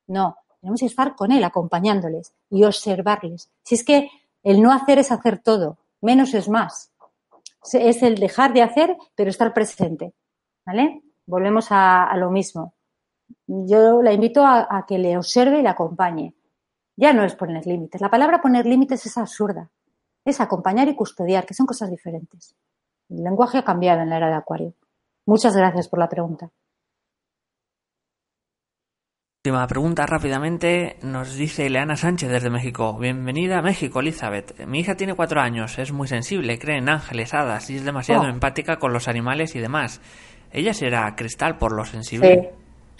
[0.07, 3.49] No, tenemos que estar con él, acompañándoles y observarles.
[3.63, 4.09] Si es que
[4.43, 6.91] el no hacer es hacer todo, menos es más.
[7.73, 10.13] Es el dejar de hacer, pero estar presente.
[10.65, 11.01] ¿Vale?
[11.25, 12.73] Volvemos a, lo mismo.
[13.47, 16.35] Yo la invito a, que le observe y le acompañe.
[16.95, 17.99] Ya no es poner límites.
[17.99, 19.69] La palabra poner límites es absurda.
[20.23, 22.55] Es acompañar y custodiar, que son cosas diferentes.
[23.09, 24.73] El lenguaje ha cambiado en la era de Acuario.
[25.25, 26.51] Muchas gracias por la pregunta.
[29.43, 30.97] Última pregunta rápidamente.
[31.01, 32.95] Nos dice Ileana Sánchez desde México.
[32.99, 34.67] Bienvenida a México, Elizabeth.
[34.67, 38.21] Mi hija tiene cuatro años, es muy sensible, cree en ángeles, hadas y es demasiado
[38.21, 38.27] oh.
[38.27, 39.99] empática con los animales y demás.
[40.51, 42.51] ¿Ella será cristal por lo sensible?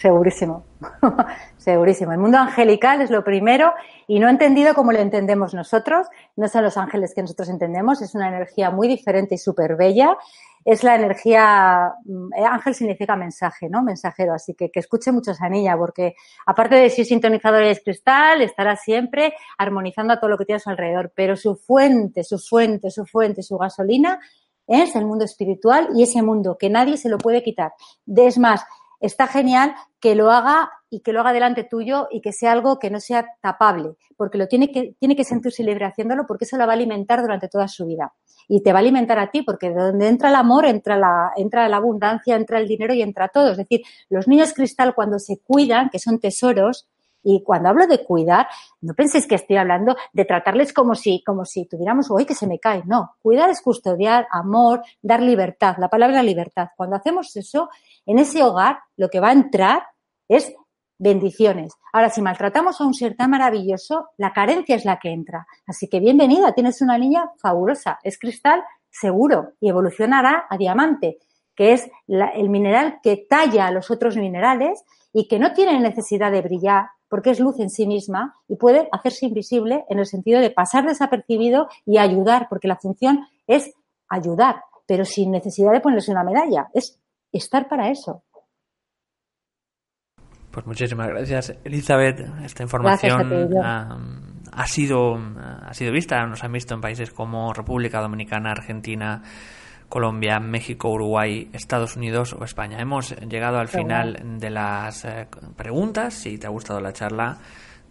[0.02, 0.64] Segurísimo.
[1.58, 2.10] segurísimo.
[2.10, 3.72] El mundo angelical es lo primero
[4.08, 6.08] y no entendido como lo entendemos nosotros.
[6.34, 10.18] No son los ángeles que nosotros entendemos, es una energía muy diferente y súper bella.
[10.64, 13.84] Es la energía, mm, ángel significa mensaje, ¿no?
[13.84, 17.80] Mensajero, así que que escuche mucho esa niña, porque aparte de ser sintonizador y es
[17.80, 22.24] cristal, estará siempre armonizando a todo lo que tiene a su alrededor, pero su fuente,
[22.24, 24.18] su fuente, su fuente, su gasolina
[24.66, 27.72] es el mundo espiritual y ese mundo que nadie se lo puede quitar.
[28.06, 28.64] Es más,
[29.02, 32.78] está genial que lo haga y que lo haga delante tuyo y que sea algo
[32.78, 36.56] que no sea tapable, porque lo tiene que, tiene que sentirse libre haciéndolo porque eso
[36.56, 38.14] lo va a alimentar durante toda su vida.
[38.48, 41.68] Y te va a alimentar a ti, porque donde entra el amor, entra la, entra
[41.68, 43.52] la abundancia, entra el dinero y entra todo.
[43.52, 46.88] Es decir, los niños cristal cuando se cuidan, que son tesoros,
[47.22, 48.48] y cuando hablo de cuidar,
[48.80, 52.46] no penséis que estoy hablando de tratarles como si, como si tuviéramos, hoy que se
[52.46, 52.82] me cae.
[52.86, 55.76] No, cuidar es custodiar, amor, dar libertad.
[55.78, 56.68] La palabra libertad.
[56.76, 57.68] Cuando hacemos eso,
[58.06, 59.84] en ese hogar, lo que va a entrar
[60.28, 60.52] es
[60.98, 61.74] bendiciones.
[61.92, 65.46] Ahora, si maltratamos a un ser tan maravilloso, la carencia es la que entra.
[65.66, 67.98] Así que bienvenida, tienes una niña fabulosa.
[68.02, 71.18] Es cristal seguro y evolucionará a diamante.
[71.54, 76.32] que es el mineral que talla a los otros minerales y que no tiene necesidad
[76.32, 80.40] de brillar porque es luz en sí misma y puede hacerse invisible en el sentido
[80.40, 83.70] de pasar desapercibido y ayudar, porque la función es
[84.08, 86.98] ayudar, pero sin necesidad de ponerse una medalla, es
[87.30, 88.22] estar para eso.
[90.50, 92.20] Pues muchísimas gracias, Elizabeth.
[92.46, 98.52] Esta información ha, sido, ha sido vista, nos han visto en países como República Dominicana,
[98.52, 99.22] Argentina,
[99.92, 102.80] Colombia, México, Uruguay, Estados Unidos o España.
[102.80, 106.14] Hemos llegado al final de las eh, preguntas.
[106.14, 107.36] Si te ha gustado la charla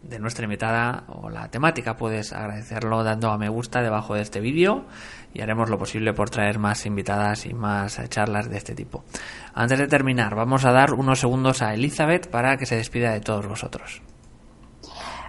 [0.01, 4.39] de nuestra invitada o la temática, puedes agradecerlo dando a me gusta debajo de este
[4.39, 4.85] vídeo
[5.31, 9.03] y haremos lo posible por traer más invitadas y más charlas de este tipo.
[9.53, 13.21] Antes de terminar, vamos a dar unos segundos a Elizabeth para que se despida de
[13.21, 14.01] todos vosotros.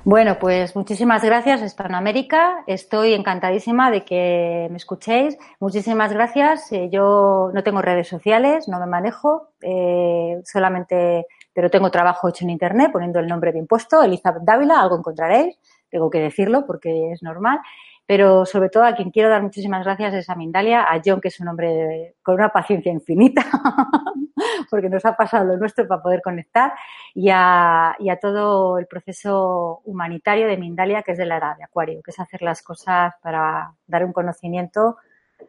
[0.05, 2.65] Bueno, pues muchísimas gracias, Hispanoamérica.
[2.67, 5.39] Estoy encantadísima de que me escuchéis.
[5.61, 6.73] Muchísimas gracias.
[6.73, 12.45] Eh, yo no tengo redes sociales, no me manejo, eh, solamente, pero tengo trabajo hecho
[12.45, 15.57] en Internet poniendo el nombre bien puesto, Elizabeth Dávila, algo encontraréis.
[15.89, 17.61] Tengo que decirlo porque es normal.
[18.07, 21.29] Pero sobre todo a quien quiero dar muchísimas gracias es a Mindalia, a John, que
[21.29, 23.43] es un hombre con una paciencia infinita,
[24.71, 26.73] porque nos ha pasado lo nuestro para poder conectar,
[27.15, 31.57] y a, y a todo el proceso humanitario de Mindalia, que es de la edad
[31.57, 34.97] de Acuario, que es hacer las cosas para dar un conocimiento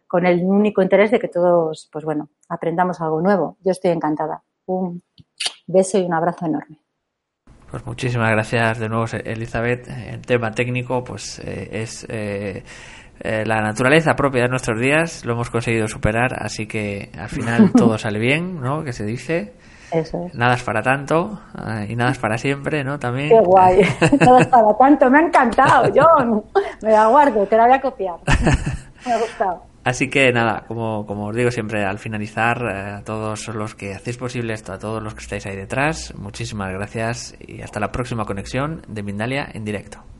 [0.07, 3.57] con el único interés de que todos, pues bueno, aprendamos algo nuevo.
[3.61, 4.43] Yo estoy encantada.
[4.65, 5.01] Un
[5.67, 6.82] beso y un abrazo enorme.
[7.73, 9.87] Pues muchísimas gracias de nuevo, Elizabeth.
[9.87, 12.63] El tema técnico, pues eh, es eh,
[13.19, 15.25] eh, la naturaleza propia de nuestros días.
[15.25, 18.83] Lo hemos conseguido superar, así que al final todo sale bien, ¿no?
[18.83, 19.53] Que se dice.
[19.91, 20.35] Eso es.
[20.35, 21.41] Nada es para tanto
[21.89, 22.99] y nada es para siempre, ¿no?
[22.99, 23.29] También.
[23.29, 23.81] Qué guay.
[24.19, 25.09] nada es para tanto.
[25.09, 26.43] Me ha encantado, John.
[26.83, 28.17] Me la guardo, te la voy a copiar.
[29.03, 29.63] Me ha gustado.
[29.83, 33.93] Así que nada, como, como os digo siempre al finalizar, eh, a todos los que
[33.93, 37.91] hacéis posible esto, a todos los que estáis ahí detrás, muchísimas gracias y hasta la
[37.91, 40.12] próxima conexión de Mindalia en directo.